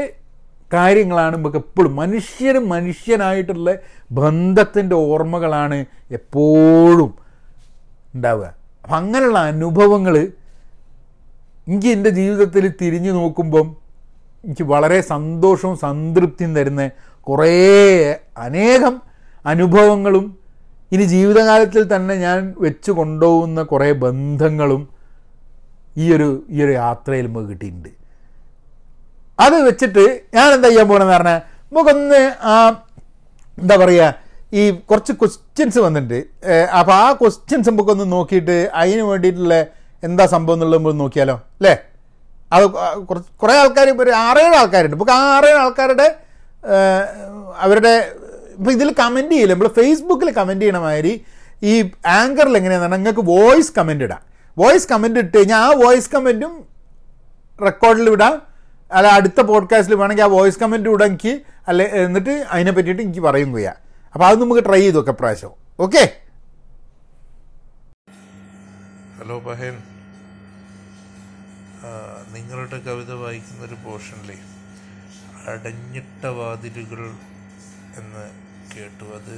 കാര്യങ്ങളാണ് 0.73 1.33
നമുക്ക് 1.37 1.57
എപ്പോഴും 1.57 1.95
മനുഷ്യനും 1.95 2.69
മനുഷ്യനായിട്ടുള്ള 2.69 3.69
ബന്ധത്തിന്റെ 4.11 4.95
ഓർമ്മകളാണ് 4.95 5.85
എപ്പോഴും 6.11 7.11
ഉണ്ടാവുക. 8.15 8.45
അപ്പം 8.83 8.95
അങ്ങനെയുള്ള 8.95 9.39
അനുഭവങ്ങൾ 9.53 10.15
എനിക്ക് 11.67 11.87
എന്റെ 11.87 12.09
ജീവിതത്തിൽ 12.09 12.73
തിരിഞ്ഞു 12.81 13.11
നോക്കുമ്പം 13.11 13.67
എനിക്ക് 14.45 14.63
വളരെ 14.63 15.01
സന്തോഷവും 15.01 15.77
സംതൃപ്തിയും 15.77 16.55
തരുന്ന 16.55 16.83
കുറേ 17.29 17.53
അനേകം 18.45 18.95
അനുഭവങ്ങളും 19.45 20.25
ഇനി 20.93 21.05
ജീവിതകാലത്തിൽ 21.15 21.83
തന്നെ 21.93 22.13
ഞാൻ 22.25 22.37
വെച്ച് 22.65 22.91
കൊണ്ടുപോകുന്ന 22.99 23.59
കുറേ 23.71 23.89
ബന്ധങ്ങളും 24.05 24.81
ഈ 26.03 26.05
ഒരു 26.15 26.29
ഈ 26.55 26.57
ഒരു 26.65 26.73
യാത്രയിൽ 26.81 27.25
നമുക്ക് 27.27 27.49
കിട്ടിയിട്ടുണ്ട്. 27.51 27.89
അത് 29.45 29.57
വെച്ചിട്ട് 29.67 30.03
ഞാൻ 30.35 30.47
എന്താ 30.55 30.69
ചെയ്യാൻ 30.71 30.87
പോകണമെന്ന് 30.91 31.15
പറഞ്ഞാൽ 31.17 31.39
നമുക്കൊന്ന് 31.71 32.21
ആ 32.51 32.53
എന്താ 33.57 33.75
പറയുക 33.81 34.07
ഈ 34.59 34.61
കുറച്ച് 34.89 35.13
ക്വസ്റ്റ്യൻസ് 35.21 35.79
വന്നിട്ടുണ്ട്. 35.85 36.19
അപ്പോൾ 36.79 36.95
ആ 37.03 37.07
ക്വസ്റ്റ്യൻസ് 37.21 37.69
നമുക്കൊന്ന് 37.71 38.05
നോക്കിയിട്ട് 38.15 38.57
അതിന് 38.81 39.03
വേണ്ടിയിട്ടുള്ള 39.11 39.55
എന്താ 40.07 40.25
സംഭവം 40.33 40.57
എന്നുള്ളത് 40.57 40.79
നമ്മൾ 40.79 40.93
നോക്കിയാലോ 41.03 41.35
അല്ലേ? 41.59 41.73
അത് 42.55 42.65
കുറച്ച് 43.09 43.29
കുറേ 43.41 43.55
ആൾക്കാർ 43.61 43.87
ഇപ്പോൾ 43.93 44.05
ഒരു 44.07 44.13
ആറേഴ് 44.25 44.55
ആൾക്കാരുണ്ട്. 44.61 44.95
നമുക്ക് 44.97 45.15
ആ 45.19 45.21
ആറേഴ് 45.35 45.59
ആൾക്കാരുടെ 45.65 46.07
അവരുടെ 47.63 47.93
ഇപ്പോൾ 48.57 48.71
ഇതിൽ 48.77 48.89
കമന്റ് 49.01 49.33
ചെയ്യില്ല? 49.33 49.53
നമ്മൾ 49.53 49.69
ഫേസ്ബുക്കിൽ 49.79 50.29
കമന്റ് 50.39 50.63
ചെയ്യണ 50.65 50.79
മാതിരി 50.85 51.13
ഈ 51.71 51.73
ആങ്കറിൽ 52.17 52.53
എങ്ങനെയാണെന്ന് 52.59 52.87
പറഞ്ഞാൽ 52.87 52.99
നിങ്ങൾക്ക് 53.01 53.25
വോയിസ് 53.33 53.73
കമന്റ് 53.77 54.05
ഇടാം. 54.07 54.21
വോയിസ് 54.61 54.87
കമന്റ് 54.91 55.19
ഇട്ട് 55.23 55.35
കഴിഞ്ഞാൽ 55.37 55.61
ആ 55.65 55.69
വോയിസ് 55.83 56.09
കമന്റും 56.15 56.53
റെക്കോർഡിൽ 57.59 58.09
വിടാം 58.13 58.35
അല്ല 58.97 59.07
അടുത്ത 59.17 59.39
പോഡ്കാസ്റ്റിൽ 59.51 59.95
വേണമെങ്കിൽ 60.01 60.25
ആ 60.27 60.29
വോയിസ് 60.37 60.59
കമന്റ് 60.63 60.89
വിടാം 60.93 61.09
എനിക്ക്. 61.11 61.33
അല്ലെ 61.69 61.85
എന്നിട്ട് 62.03 62.33
അതിനെ 62.53 62.71
പറ്റിയിട്ട് 62.77 63.01
എനിക്ക് 63.05 63.23
പറയും 63.27 63.51
ചെയ്യാം. 63.55 63.77
അപ്പോൾ 64.13 64.25
അത് 64.29 64.37
നമുക്ക് 64.43 64.63
ട്രൈ 64.67 64.81
ചെയ്തു 64.83 64.97
നോക്കാം 64.99 65.17
പ്രാവശ്യം 65.21 65.53
ഓക്കെ 65.85 66.03
ഹലോ 69.19 69.37
ബഹേൻ 69.47 69.75
നിങ്ങളുടെ 72.35 72.77
കവിത 72.87 73.11
വായിക്കുന്ന 73.23 73.61
ഒരു 73.67 73.77
പോർഷനിലെ 73.85 74.37
അടഞ്ഞിട്ട 75.49 76.25
വാതിലുകൾ 76.25 77.01
എന്ന് 77.99 78.23
കേട്ടു. 78.73 79.05
അത് 79.17 79.33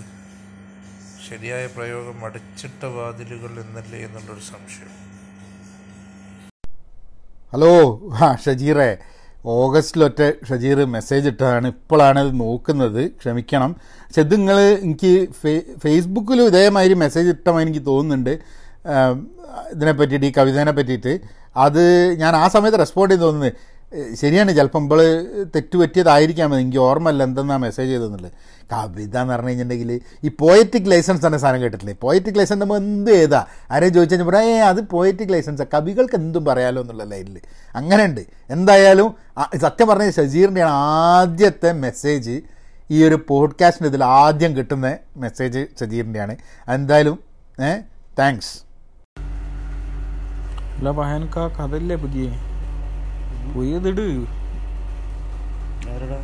ശരിയായ 1.30 1.65
പ്രയോഗം 1.65 2.26
അടച്ചിട്ട 2.26 2.86
വാതിലുകൾ 2.86 3.52
എന്നല്ലേ 3.62 4.00
എന്നുള്ളൊരു 4.00 4.39
സംശയം. 4.39 4.91
ഹലോ 7.54 7.74
ആ 8.13 8.36
ഷജീറെ. 8.45 8.97
ഓഗസ്റ്റിലൊറ്റ 9.45 10.45
ഷജീർ 10.50 10.80
മെസ്സേജ് 10.86 11.28
ഇട്ടതാണ്. 11.28 11.67
ഇപ്പോഴാണ് 11.67 12.19
ഇത് 12.19 12.39
നോക്കുന്നത്. 12.39 13.08
ക്ഷമിക്കണം. 13.08 13.76
പക്ഷെ 13.84 14.21
ഇത് 14.21 14.36
നിങ്ങൾ 14.36 14.60
എനിക്ക് 14.60 15.32
ഫേ 15.32 15.62
ഫേസ്ബുക്കിലും 15.84 16.45
ഇതേമാതിരി 16.45 16.93
മെസ്സേജ് 16.93 17.30
ഇട്ടമായി 17.30 17.65
എനിക്ക് 17.65 17.86
തോന്നുന്നുണ്ട്. 17.86 18.39
ഇതിനെ 19.74 19.91
പറ്റിയിട്ട് 19.91 20.26
ഈ 20.26 20.32
കവിതേനെ 20.38 20.71
പറ്റിയിട്ട് 20.71 21.19
അത് 21.56 21.84
ഞാൻ 22.19 22.36
ആ 22.36 22.47
സമയത്ത് 22.47 22.80
റെസ്പോണ്ട് 22.80 23.13
ചെയ്ത് 23.13 23.24
തോന്നുന്നത് 23.24 23.54
ശരിയാണ് 24.16 24.52
ചിലപ്പോൾ 24.56 24.80
നമ്മൾ 24.80 25.00
തെറ്റ് 25.56 25.76
പറ്റിയതായിരിക്കാം. 25.78 26.52
എനിക്ക് 26.58 26.80
ഓർമ്മയല്ല 26.82 27.24
എന്തെന്നാ 27.24 27.58
മെസ്സേജ് 27.64 27.90
ചെയ്തെന്നുള്ളത് 27.92 28.32
കവിത 28.72 29.16
എന്ന് 29.16 29.32
പറഞ്ഞു 29.32 29.50
കഴിഞ്ഞിട്ടുണ്ടെങ്കിൽ 29.50 29.90
ഈ 30.24 30.32
പോയറ്റിക് 30.40 30.88
ലൈസൻസ് 30.92 31.24
തന്നെ 31.26 31.40
സാധനം 31.40 31.62
കേട്ടിട്ടില്ലേ? 31.64 31.96
പോയറ്റിക് 32.04 32.38
ലൈസൻസ് 32.40 32.62
നമ്മൾ 32.62 32.78
എന്ത് 32.84 33.12
ഏതാ 33.16 33.42
ആരെയും 33.72 33.94
ചോദിച്ചു 33.94 34.14
കഴിഞ്ഞാൽ 34.14 34.30
പറയാം 34.30 34.48
ഏ 34.52 34.62
അത് 34.70 34.82
പോയറ്റിക് 34.94 35.34
ലൈസൻസാണ് 35.34 35.70
കവികൾക്ക് 35.74 36.16
എന്തും 36.20 36.44
പറയാലോ 36.46 36.82
എന്നുള്ള 36.82 37.06
ലൈനിൽ 37.12 37.38
അങ്ങനെ 37.76 38.04
ഉണ്ട് 38.06 38.22
എന്തായാലും 38.50 39.10
സത്യം 39.62 39.88
പറഞ്ഞ 39.88 40.10
ഷജീറിന്റെയാണ് 40.18 40.74
ആദ്യത്തെ 41.14 41.72
മെസ്സേജ് 41.84 42.36
ഈ 42.90 43.00
ഒരു 43.04 43.18
പോഡ്കാസ്റ്റിന്റെ 43.28 43.90
ഇതിൽ 43.90 44.04
ആദ്യം 44.20 44.54
കിട്ടുന്ന 44.58 44.88
മെസ്സേജ് 45.18 45.64
ഷജീറിന്റെയാണ് 45.80 46.36
എന്തായാലും 46.76 47.18
ഏ 47.64 47.72
താങ്ക്സ് 48.20 48.54
അല്ല 50.78 50.92
കാ 51.36 51.44
കഥല്ലേ 51.58 51.98
പുതിയ? 51.98 52.26
പുതിയതിട് 53.50 54.08
ആരടാ? 55.90 56.20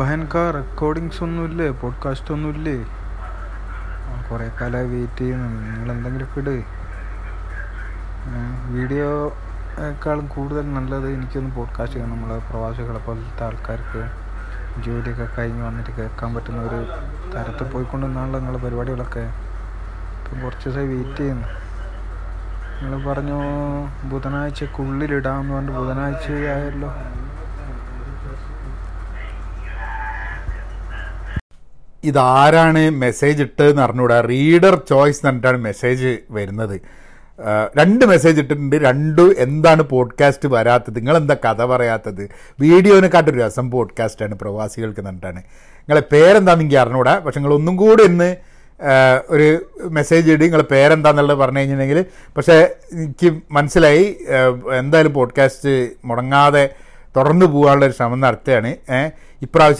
പഹൻകാ 0.00 0.50
റെക്കോർഡിങ്സ് 0.50 1.22
ഒന്നുമില്ലേ 1.22 1.70
പോഡ്കാസ്റ്റ് 1.70 2.32
ഒന്നുമില്ലേ 2.32 2.76
കുറേ 4.30 4.50
കാലമായി 4.60 4.86
വെയിറ്റ് 4.86 5.18
ചെയ്യുന്നു. 5.18 5.48
നിങ്ങൾ 5.48 5.92
എന്തെങ്കിലും 5.92 6.28
ഇട്. 6.36 6.64
വീഡിയോക്കാളും 8.70 10.26
കൂടുതൽ 10.26 10.74
നല്ലത് 10.74 11.08
എനിക്കൊന്ന് 11.10 11.56
പോഡ്കാസ്റ്റ് 11.56 11.98
ചെയ്യണം. 11.98 12.12
നമ്മളെ 12.12 12.38
പ്രവാസികളെ 12.38 12.98
പോലത്തെ 12.98 13.44
ആൾക്കാർക്ക് 13.44 14.02
ജോലിയൊക്കെ 14.82 15.28
കഴിഞ്ഞ് 15.38 15.62
വന്നിട്ട് 15.62 15.90
കേൾക്കാൻ 15.90 16.34
പറ്റുന്ന 16.34 16.60
ഒരു 16.60 16.86
തരത്തിൽ 17.34 17.64
പോയിക്കൊണ്ടിരുന്നാണല്ലോ 17.64 18.40
നിങ്ങളുടെ 18.40 18.64
പരിപാടികളൊക്കെ. 18.64 19.43
കുറച്ച് 20.42 20.64
ദിവസമായി 20.64 20.88
വെയിറ്റ് 20.88 21.16
ചെയ്യുന്നു. 21.16 21.48
നിങ്ങൾ 22.82 23.10
പറഞ്ഞു 23.10 23.38
ബുധനാഴ്ചക്കുള്ളിലിടാമെന്ന് 24.08 25.54
പറഞ്ഞു 25.54 25.70
ബുധനാഴ്ച 25.78 26.30
ആയല്ലോ. 26.30 26.90
ഇതാരാണ് 32.04 32.90
മെസ്സേജ് 32.90 33.42
ഇട്ടതെന്ന് 33.42 33.82
അറിഞ്ഞുകൂടാ 33.82 34.20
റീഡർ 34.20 34.80
ചോയ്സ് 34.88 35.18
എന്ന് 35.18 35.28
പറഞ്ഞിട്ടാണ് 35.28 35.56
മെസ്സേജ് 35.56 36.18
വരുന്നത്. 36.30 36.80
രണ്ട് 37.78 38.04
മെസ്സേജ് 38.04 38.40
ഇട്ടിട്ടുണ്ട്. 38.40 38.76
രണ്ടും 38.76 39.34
എന്താണ് 39.38 39.82
പോഡ്കാസ്റ്റ് 39.82 40.48
വരാത്തത്? 40.48 40.96
നിങ്ങളെന്താ 40.96 41.36
കഥ 41.44 41.64
പറയാത്തത്? 41.64 42.28
വീഡിയോനെക്കാട്ടൊരു 42.60 43.38
രസം 43.40 43.70
പോഡ്കാസ്റ്റാണ് 43.70 44.34
പ്രവാസികൾക്ക് 44.34 45.00
എന്നിട്ടാണ് 45.00 45.36
നിങ്ങളെ 45.36 46.02
പേരെന്താണെന്ന് 46.12 46.64
എനിക്ക് 46.64 46.76
അറിഞ്ഞുകൂടാ 46.76 47.18
പക്ഷെ 47.18 47.40
നിങ്ങൾ 47.40 47.54
ഒന്നും 47.54 47.76
ഇന്ന് 48.02 48.36
ഒരു 49.30 49.66
മെസ്സേജ് 49.88 50.32
ഇടി 50.32 50.42
നിങ്ങളെ 50.42 50.62
പേരെന്താന്നുള്ളത് 50.62 51.38
പറഞ്ഞു 51.38 51.58
കഴിഞ്ഞിട്ടുണ്ടെങ്കിൽ 51.58 52.04
പക്ഷേ 52.36 52.74
എനിക്ക് 52.92 53.38
മനസ്സിലായി 53.50 54.18
എന്തായാലും 54.78 55.14
പോഡ്കാസ്റ്റ് 55.14 55.90
മുടങ്ങാതെ 56.04 56.70
തുടർന്ന് 57.16 57.46
പോകാനുള്ള 57.46 57.86
ഒരു 57.86 57.92
ശ്രമം 57.92 58.20
നടത്തുകയാണ്. 58.20 58.68
ഏഹ് 58.68 59.10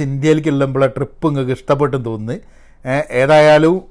ഇന്ത്യയിലേക്ക് 0.02 0.48
ഉള്ളുമ്പോൾ 0.48 0.86
ട്രിപ്പ് 0.86 1.26
നിങ്ങൾക്ക് 1.26 1.52
ഇഷ്ടപ്പെട്ടെന്ന് 1.52 2.06
തോന്നുന്നു. 2.06 2.42
ഏതായാലും 3.10 3.82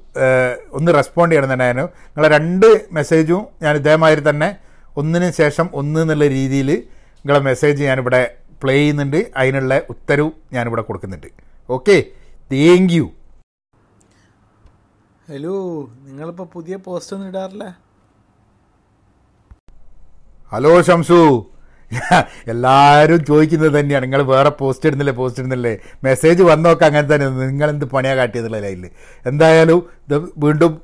ഒന്ന് 0.72 0.94
റെസ്പോണ്ട് 0.94 1.34
ചെയ്യണം 1.34 1.52
തന്നെയായിരുന്നു. 1.52 1.86
നിങ്ങളെ 1.86 2.28
രണ്ട് 2.36 2.80
മെസ്സേജും 2.92 3.46
ഞാൻ 3.62 3.76
ഇതേമാതിരി 3.76 4.22
തന്നെ 4.28 4.56
ഒന്നിന് 4.96 5.30
ശേഷം 5.30 5.70
ഒന്ന് 5.74 6.00
എന്നുള്ള 6.00 6.26
രീതിയിൽ 6.26 6.68
നിങ്ങളെ 7.16 7.38
മെസ്സേജ് 7.38 7.84
ഞാനിവിടെ 7.84 8.34
പ്ലേ 8.62 8.74
ചെയ്യുന്നുണ്ട്. 8.74 9.26
അതിനുള്ള 9.36 9.80
ഉത്തരവും 9.90 10.32
ഞാനിവിടെ 10.52 10.82
കൊടുക്കുന്നുണ്ട്. 10.82 11.26
ഓക്കെ 11.70 12.04
താങ്ക് 12.52 12.92
യു 12.92 13.10
ഹലോ 15.28 15.52
നിങ്ങളിപ്പോൾ 16.06 16.46
പുതിയ 16.54 16.74
പോസ്റ്റ് 16.86 17.12
ഒന്നും 17.14 17.28
ഇടാറില്ല? 17.30 17.64
ഹലോ 20.52 20.72
ഷംസു 20.88 21.20
എല്ലാവരും 22.52 23.20
ചോദിക്കുന്നത് 23.28 23.72
തന്നെയാണ് 23.76 24.04
നിങ്ങൾ 24.06 24.22
വേറെ 24.32 24.50
പോസ്റ്റ് 24.58 24.88
ഇടുന്നില്ലേ 24.88 25.14
പോസ്റ്റ് 25.20 25.40
ഇടുന്നില്ലേ? 25.42 25.72
മെസ്സേജ് 26.06 26.42
വന്നൊക്കെ 26.50 26.84
അങ്ങനെ 26.88 27.06
തന്നെ. 27.12 27.28
നിങ്ങൾ 27.52 27.70
എന്ത് 27.74 27.86
പണിയാ 27.94 28.12
കാട്ടിയതുള്ള 28.18 28.60
ലൈനിൽ 28.64 28.90
എന്തായാലും 29.30 29.80
ഇത് 30.06 30.16
വീണ്ടും 30.44 30.74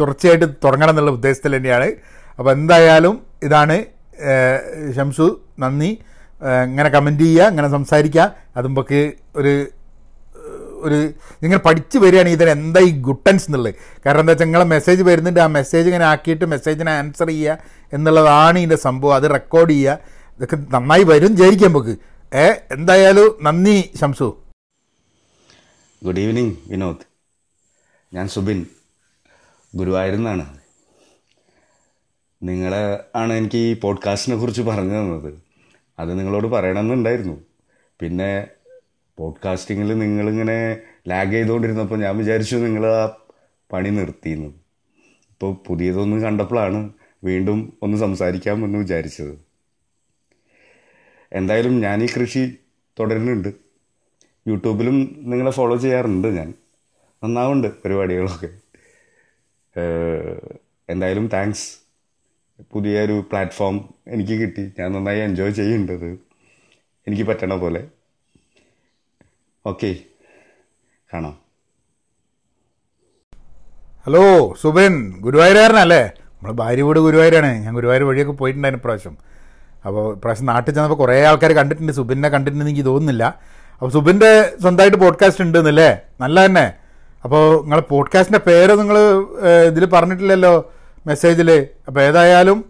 തുടർച്ചയായിട്ട് 0.00 0.46
തുടങ്ങണം 0.66 0.92
എന്നുള്ള 0.94 1.14
ഉദ്ദേശത്തിൽ 1.18 1.56
തന്നെയാണ്. 1.58 1.88
അപ്പോൾ 2.38 2.52
എന്തായാലും 2.58 3.16
ഇതാണ് 3.48 3.78
ഷംസു 4.98 5.28
നന്ദി. 5.64 5.90
ഇങ്ങനെ 6.68 6.88
കമന്റ് 6.98 7.26
ചെയ്യുക 7.28 7.50
ഇങ്ങനെ 7.54 7.70
സംസാരിക്കുക. 7.78 8.28
അതുമ്പോൾക്ക് 8.60 9.02
ഒരു 9.40 9.54
ഒരു 10.86 11.12
നിങ്ങൾ 11.42 11.56
പഠിച്ച് 11.56 11.98
വരികയാണ് 11.98 12.28
ഇതിന് 12.28 12.50
എന്താ 12.50 12.80
ഈ 12.80 12.90
ഗുട്ടൻസ് 13.00 13.46
എന്നുള്ളത്? 13.48 13.74
കാരണം 14.06 14.20
എന്താ 14.20 14.30
വെച്ചാൽ 14.30 14.46
നിങ്ങളെ 14.46 14.64
മെസ്സേജ് 14.64 15.02
വരുന്നുണ്ട് 15.02 15.40
ആ 15.40 15.46
മെസ്സേജ് 15.46 15.88
ഇങ്ങനെ 15.88 16.04
ആക്കിയിട്ട് 16.04 16.44
മെസ്സേജിനെ 16.44 16.92
ആൻസർ 16.92 17.26
ചെയ്യുക 17.26 17.58
എന്നുള്ളതാണ് 17.92 18.58
ഇതിന്റെ 18.58 18.76
സംഭവം. 18.76 19.14
അത് 19.14 19.30
റെക്കോർഡ് 19.30 19.70
ചെയ്യുക. 19.70 19.98
ഇതൊക്കെ 20.36 20.56
നന്നായി 20.70 21.02
വരും 21.02 21.30
വിചാരിക്കാം 21.30 21.70
നമുക്ക്. 21.70 21.96
ഏ 22.36 22.50
എന്തായാലും 22.70 23.38
നന്ദി 23.42 23.90
ശംസു. 24.00 24.42
Good 26.04 26.20
evening 26.20 26.54
Vinod. 26.68 26.96
ഞാൻ 28.14 28.28
സുബിൻ. 28.28 28.66
ഗുരുവായൂരിൽ 29.74 30.22
നിങ്ങളെ 32.42 33.04
ആണ് 33.16 33.32
എനിക്ക് 33.32 33.58
ഈ 33.58 33.74
പോഡ്കാസ്റ്റിനെ 33.74 34.36
കുറിച്ച് 34.36 34.62
പറഞ്ഞു 34.62 34.94
തന്നത്. 34.94 35.34
അത് 35.98 36.18
നിങ്ങളോട് 36.18 36.46
പറയണമെന്നുണ്ടായിരുന്നു. 36.46 37.40
പിന്നെ 38.00 38.46
പോഡ്കാസ്റ്റിങ്ങിൽ 39.18 39.98
നിങ്ങളിങ്ങനെ 39.98 40.80
ലാഗ് 41.08 41.32
ചെയ്തുകൊണ്ടിരുന്നപ്പോൾ 41.32 41.98
ഞാൻ 42.00 42.16
വിചാരിച്ചു 42.16 42.56
നിങ്ങൾ 42.56 42.86
ആ 42.86 43.18
പണി 43.72 43.88
നിർത്തിയെന്ന് 43.88 44.46
ഇപ്പോൾ 44.46 45.54
പുതിയതൊന്നും 45.66 46.22
കണ്ടപ്പോഴാണ് 46.22 46.92
വീണ്ടും 47.24 47.78
ഒന്ന് 47.82 47.96
സംസാരിക്കാമെന്ന് 47.96 48.78
വിചാരിച്ചത്. 48.78 49.38
എന്തായാലും 51.32 51.80
ഞാൻ 51.80 52.02
ഈ 52.02 52.06
കൃഷി 52.06 52.56
തുടരുന്നുണ്ട്. 53.00 53.48
യൂട്യൂബിലും 54.48 55.16
നിങ്ങളെ 55.18 55.50
ഫോളോ 55.50 55.76
ചെയ്യാറുണ്ട് 55.76 56.28
ഞാൻ. 56.28 56.54
നന്നാവുണ്ട് 57.24 57.68
പരിപാടികളൊക്കെ. 57.82 58.48
എന്തായാലും 60.88 61.28
താങ്ക്സ് 61.28 61.78
പുതിയൊരു 62.72 63.20
പ്ലാറ്റ്ഫോം 63.30 63.94
എനിക്ക് 64.08 64.32
കിട്ടി. 64.32 64.72
ഞാൻ 64.78 64.92
നന്നായി 64.92 65.20
എൻജോയ് 65.20 65.50
ചെയ്യുന്നുണ്ടത് 65.50 66.18
എനിക്ക് 67.06 67.22
പറ്റണ 67.22 67.54
പോലെ. 67.54 67.88
ഓക്കെ. 69.66 69.96
കാണാം. 71.14 71.38
ഹലോ 74.06 74.54
സുബിൻ. 74.62 75.14
ഗുരുവായൂരായിരുന്നല്ലേ 75.20 76.02
നമ്മൾ 76.02 76.52
ഭാര്യ 76.52 76.82
വീട് 76.82 76.98
ഗുരുവായൂരാണ്. 76.98 77.46
ഞാൻ 77.46 77.74
ഗുരുവായൂർ 77.74 78.02
വഴിയൊക്കെ 78.02 78.32
പോയിട്ടുണ്ടായിരുന്നു 78.32 78.82
ഇപ്രാവശ്യം. 78.82 79.16
അപ്പോൾ 79.86 80.16
ഇപ്രാവശ്യം 80.16 80.46
നാട്ടിൽ 80.46 80.74
ചെന്നപ്പോൾ 80.74 80.96
കുറേ 80.96 81.24
ആൾക്കാർ 81.24 81.52
കണ്ടിട്ടുണ്ട്. 81.52 81.92
സുബിനെ 81.92 82.28
കണ്ടിട്ടുണ്ടെന്ന് 82.28 82.72
എനിക്ക് 82.72 82.88
തോന്നുന്നില്ല. 82.88 83.24
അപ്പോൾ 83.72 83.90
സുബിന്റെ 83.90 84.52
സ്വന്തമായിട്ട് 84.60 84.98
പോഡ്കാസ്റ്റ് 84.98 85.44
ഉണ്ട് 85.44 85.58
എന്നല്ലേ 85.58 86.00
നല്ല 86.20 86.44
തന്നെ. 86.44 86.74
അപ്പോൾ 87.24 87.60
നിങ്ങളെ 87.60 87.82
പോഡ്കാസ്റ്റിന്റെ 87.82 88.50
പേര് 88.50 88.78
നിങ്ങൾ 88.78 88.98
ഇതിൽ 89.66 89.86
പറഞ്ഞിട്ടില്ലല്ലോ? 89.86 90.72
മെസ്സേജിൽ 91.06 91.66
അപ്പോൾ 91.88 92.00
ഏതായാലും 92.00 92.64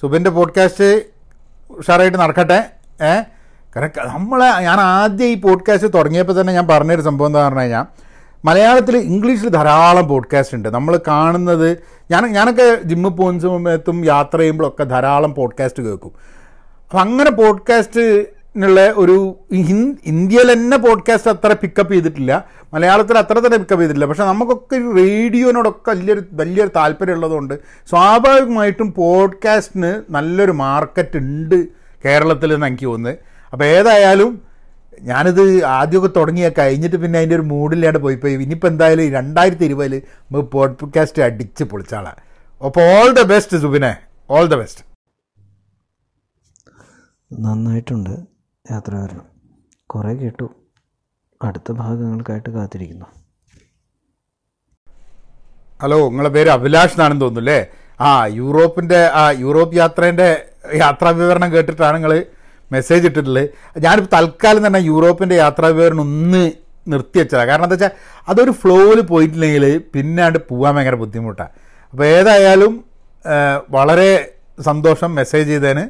സുബിന്റെ 0.00 0.30
പോഡ്കാസ്റ്റ് 0.30 1.04
ഉഷാറായിട്ട് 1.70 2.18
നടക്കട്ടെ. 2.18 2.70
ഏ? 3.04 3.39
കാരണം 3.76 4.08
നമ്മളെ 4.08 4.46
ഞാൻ 4.46 4.80
ആദ്യം 4.80 5.26
ഈ 5.26 5.34
പോഡ്കാസ്റ്റ് 5.34 5.92
തുടങ്ങിയപ്പോൾ 5.92 6.40
തന്നെ 6.40 6.52
ഞാൻ 6.52 6.66
പറഞ്ഞൊരു 6.68 7.00
സംഭവം 7.00 7.28
എന്താ 7.28 7.48
പറഞ്ഞു 7.48 7.60
കഴിഞ്ഞാൽ 7.60 7.84
മലയാളത്തിൽ 8.44 8.96
ഇംഗ്ലീഷിൽ 8.96 9.48
ധാരാളം 9.48 10.08
പോഡ്കാസ്റ്റ് 10.08 10.56
ഉണ്ട്. 10.56 10.68
നമ്മൾ 10.68 11.00
കാണുന്നത് 11.08 11.78
ഞാൻ 12.10 12.26
ഞാനൊക്കെ 12.26 12.78
ജിമ്മിൽ 12.84 13.10
പോകുന്ന 13.10 13.40
സമയത്തും 13.40 14.04
യാത്ര 14.04 14.38
ചെയ്യുമ്പോഴൊക്കെ 14.38 14.84
ധാരാളം 14.84 15.34
പോഡ്കാസ്റ്റ് 15.34 15.82
കേൾക്കും. 15.82 16.12
അപ്പം 16.84 17.00
അങ്ങനെ 17.00 17.30
പോഡ്കാസ്റ്റിനുള്ള 17.30 18.92
ഒരു 18.96 19.38
ഇന്ത്യയിൽ 20.06 20.52
തന്നെ 20.52 20.76
പോഡ്കാസ്റ്റ് 20.76 21.30
അത്ര 21.30 21.56
പിക്കപ്പ് 21.62 21.92
ചെയ്തിട്ടില്ല. 21.92 22.44
മലയാളത്തിൽ 22.74 23.18
അത്ര 23.18 23.38
തന്നെ 23.38 23.58
പിക്കപ്പ് 23.58 23.82
ചെയ്തിട്ടില്ല. 23.82 24.04
പക്ഷേ 24.04 24.24
നമുക്കൊക്കെ 24.24 24.76
റേഡിയോനോടൊക്കെ 24.96 25.90
വലിയൊരു 25.90 26.22
വലിയൊരു 26.32 26.70
താല്പര്യം 26.76 27.14
ഉള്ളതുകൊണ്ട് 27.14 27.54
സ്വാഭാവികമായിട്ടും 27.90 28.92
പോഡ്കാസ്റ്റിന് 28.92 30.02
നല്ലൊരു 30.10 30.52
മാർക്കറ്റ് 30.52 31.16
ഉണ്ട് 31.16 31.66
കേരളത്തിൽ 32.04 32.52
എന്ന് 32.52 32.66
എനിക്ക് 32.66 32.84
തോന്നുന്നത്. 32.84 33.29
അപ്പോൾ 33.52 33.64
ഏതായാലും 33.64 34.50
ഞാനിത് 35.00 35.64
ആദ്യമൊക്കെ 35.66 36.20
തുടങ്ങിയ 36.20 36.48
കഴിഞ്ഞിട്ട് 36.48 36.96
പിന്നെ 36.96 37.18
അതിന്റെ 37.18 37.34
ഒരു 37.34 37.42
മൂഡില്ലാണ്ട് 37.42 37.98
പോയി 37.98 38.16
പോയി 38.16 38.32
ഇനിയിപ്പോൾ 38.34 38.66
എന്തായാലും 38.66 39.02
ഈ 39.02 39.10
രണ്ടായിരത്തി 39.10 39.64
ഇരുപതിൽ 39.64 39.94
നമുക്ക് 39.96 40.50
പോഡ്കാസ്റ്റ് 40.50 41.22
അടിച്ച് 41.22 41.64
പൊളിച്ചാളാണ് 41.64 42.20
അപ്പോൾ 42.64 42.98
ഓൾ 42.98 43.10
ദ 43.12 43.22
ബെസ്റ്റ് 43.22 43.56
സുബിനെ. 43.56 43.96
ഓൾ 44.30 44.46
ദ 44.46 44.54
ബെസ്റ്റ് 44.54 44.84
നന്നായിട്ടുണ്ട് 47.32 48.10
യാത്രാവരണം 48.70 49.26
കുറേ 49.86 50.14
കേട്ടു. 50.14 50.50
അടുത്ത 51.42 51.72
ഭാഗങ്ങൾക്കായിട്ട് 51.72 52.50
കാത്തിരിക്കുന്നു. 52.50 53.06
ഹലോ 55.82 56.08
നിങ്ങളെ 56.08 56.28
പേര് 56.28 56.48
അഭിലാഷ് 56.48 56.92
എന്നാണെന്ന് 56.92 57.20
തോന്നുന്നു 57.20 57.50
അല്ലേ? 57.50 57.70
ആ 58.00 58.26
യൂറോപ്പിന്റെ 58.26 59.10
ആ 59.14 59.30
യൂറോപ്പ് 59.30 59.76
യാത്രേന്റെ 59.76 60.46
യാത്രാ 60.74 61.10
വിവരണം 61.10 61.52
കേട്ടിട്ടാണ് 61.52 61.96
നിങ്ങൾ 61.96 62.24
മെസ്സേജ് 62.72 63.04
ഇട്ടിട്ടുള്ളത്. 63.08 63.46
ഞാനിപ്പോൾ 63.84 64.12
തൽക്കാലം 64.16 64.62
തന്നെ 64.66 64.80
യൂറോപ്പിന്റെ 64.90 65.36
യാത്രാ 65.44 65.68
വിവരണം 65.76 66.04
ഒന്ന് 66.06 66.42
നിർത്തി 66.90 67.18
വെച്ചതാണ് 67.20 67.48
കാരണം 67.48 67.66
എന്താ 67.66 67.76
വെച്ചാൽ 67.76 67.92
അതൊരു 68.30 68.52
ഫ്ലോയിൽ 68.60 69.00
പോയിട്ടില്ലെങ്കിൽ 69.10 69.64
പിന്നാണ്ട് 69.94 70.38
പോകാൻ 70.50 70.72
ഭയങ്കര 70.76 70.96
ബുദ്ധിമുട്ടാണ് 71.02 71.52
അപ്പോൾ 71.92 72.04
ഏതായാലും 72.16 72.72
വളരെ 73.76 74.10
സന്തോഷം 74.68 75.10
മെസ്സേജ് 75.14 75.48
ചെയ്തതിന്. 75.50 75.84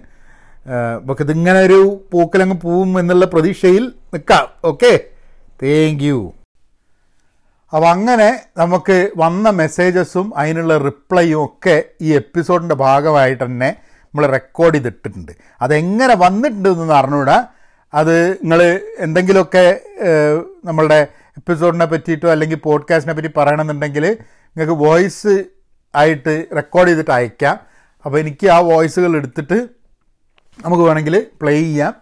നമുക്ക് 1.03 1.23
ഇതിങ്ങനെ 1.27 1.61
ഒരു 1.69 1.79
പൂക്കലങ്ങ് 2.13 2.57
പോവും 2.65 2.91
എന്നുള്ള 3.01 3.27
പ്രതീക്ഷയിൽ 3.35 3.85
നിൽക്കാം 4.15 4.47
ഓക്കെ 4.71 4.93
താങ്ക് 5.63 6.05
യു 6.09 6.19
അപ്പോൾ 7.73 7.89
അങ്ങനെ 7.95 8.29
നമുക്ക് 8.59 8.97
വന്ന 9.17 9.51
മെസ്സേജസും 9.61 10.27
അതിനുള്ള 10.37 10.75
റിപ്ലൈയും 10.89 11.41
ഒക്കെ 11.45 11.77
ഈ 12.03 12.09
എപ്പിസോഡിന്റെ 12.21 12.77
ഭാഗമായിട്ട് 12.87 13.45
തന്നെ 13.45 13.71
നമ്മൾ 14.15 14.27
റെക്കോർഡ് 14.27 14.75
ചെയ്തിട്ടിട്ടുണ്ട്. 14.75 15.33
അതെങ്ങനെ 15.63 16.15
വന്നിട്ടുണ്ടെന്ന് 16.15 16.95
അറിഞ്ഞൂടാ. 16.95 17.47
അത് 17.95 18.31
നിങ്ങൾ 18.33 18.81
എന്തെങ്കിലുമൊക്കെ 18.99 19.81
നമ്മളുടെ 20.65 21.07
എപ്പിസോഡിനെ 21.37 21.85
പറ്റിയിട്ടോ 21.85 22.31
അല്ലെങ്കിൽ 22.31 22.57
പോഡ്കാസ്റ്റിനെ 22.57 23.17
പറ്റി 23.17 23.31
പറയണമെന്നുണ്ടെങ്കിൽ 23.37 24.19
നിങ്ങൾക്ക് 24.57 24.85
വോയിസ് 24.85 25.45
ആയിട്ട് 25.95 26.47
റെക്കോർഡ് 26.57 26.89
ചെയ്തിട്ട് 26.89 27.11
അയക്കാം. 27.11 27.59
അപ്പോൾ 28.05 28.19
എനിക്ക് 28.19 28.47
ആ 28.47 28.59
വോയിസുകൾ 28.59 29.17
എടുത്തിട്ട് 29.17 29.69
നമുക്ക് 30.65 30.83
വേണമെങ്കിൽ 30.83 31.27
പ്ലേ 31.43 31.61
ചെയ്യാം. 31.61 31.95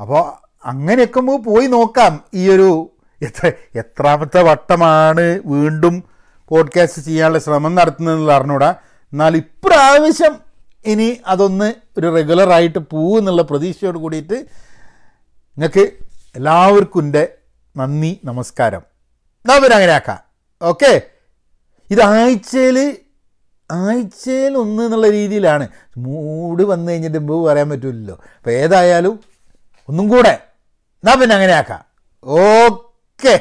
അപ്പോൾ 0.00 0.22
അങ്ങനെയൊക്കെ 0.68 1.20
നമുക്ക് 1.20 1.44
പോയി 1.44 1.66
നോക്കാം. 1.66 2.20
ഈ 2.34 2.50
ഒരു 2.50 2.90
എത്ര 3.22 3.52
എത്രാമത്തെ 3.74 4.42
വട്ടമാണ് 4.42 5.40
വീണ്ടും 5.46 6.04
പോഡ്കാസ്റ്റ് 6.48 7.02
ചെയ്യാനുള്ള 7.02 7.38
ശ്രമം 7.38 7.74
നടത്തുന്നതെന്ന് 7.74 8.32
അറിഞ്ഞൂടാ. 8.32 8.74
എന്നാൽ 9.12 9.36
ഇപ്രാവശ്യം 9.36 10.45
ഇനി 10.86 11.20
അതൊന്ന് 11.26 11.74
ഒരു 11.98 12.14
റെഗുലറായിട്ട് 12.14 12.78
പോവുന്നുള്ള 12.78 13.42
പ്രതീക്ഷയോട് 13.42 13.98
കൂടിയിട്ട് 13.98 14.34
നിങ്ങൾക്ക് 15.56 15.84
എല്ലാവർക്കും 16.36 17.00
എന്റെ 17.00 17.28
നന്ദി 17.76 18.20
നമസ്കാരം. 18.24 18.82
അങ്ങനെ 19.74 19.92
ആക്കാം. 19.92 20.20
ഓക്കെ 20.62 20.92
ഇത് 21.90 22.02
ആഴ്ചയിൽ 22.02 22.78
ആഴ്ചയിൽ 23.70 24.56
ഒന്ന് 24.56 24.82
എന്നുള്ള 24.82 25.10
രീതിയിലാണ്. 25.10 25.68
മൂട് 25.96 26.62
വന്നു 26.62 26.92
കഴിഞ്ഞിട്ട് 26.92 27.18
മുമ്പ് 27.18 27.48
പറയാൻ 27.48 27.70
പറ്റില്ലല്ലോ 27.70 28.16
അപ്പോൾ 28.36 28.50
ഏതായാലും 28.50 29.20
ഒന്നും 29.88 30.08
കൂടെ. 30.08 30.34
എന്നാൽ 31.02 31.20
പിന്നെ 31.20 31.34
അങ്ങനെ 31.36 31.52
ആക്കാം. 31.52 31.82
ഓക്കെ 32.24 33.34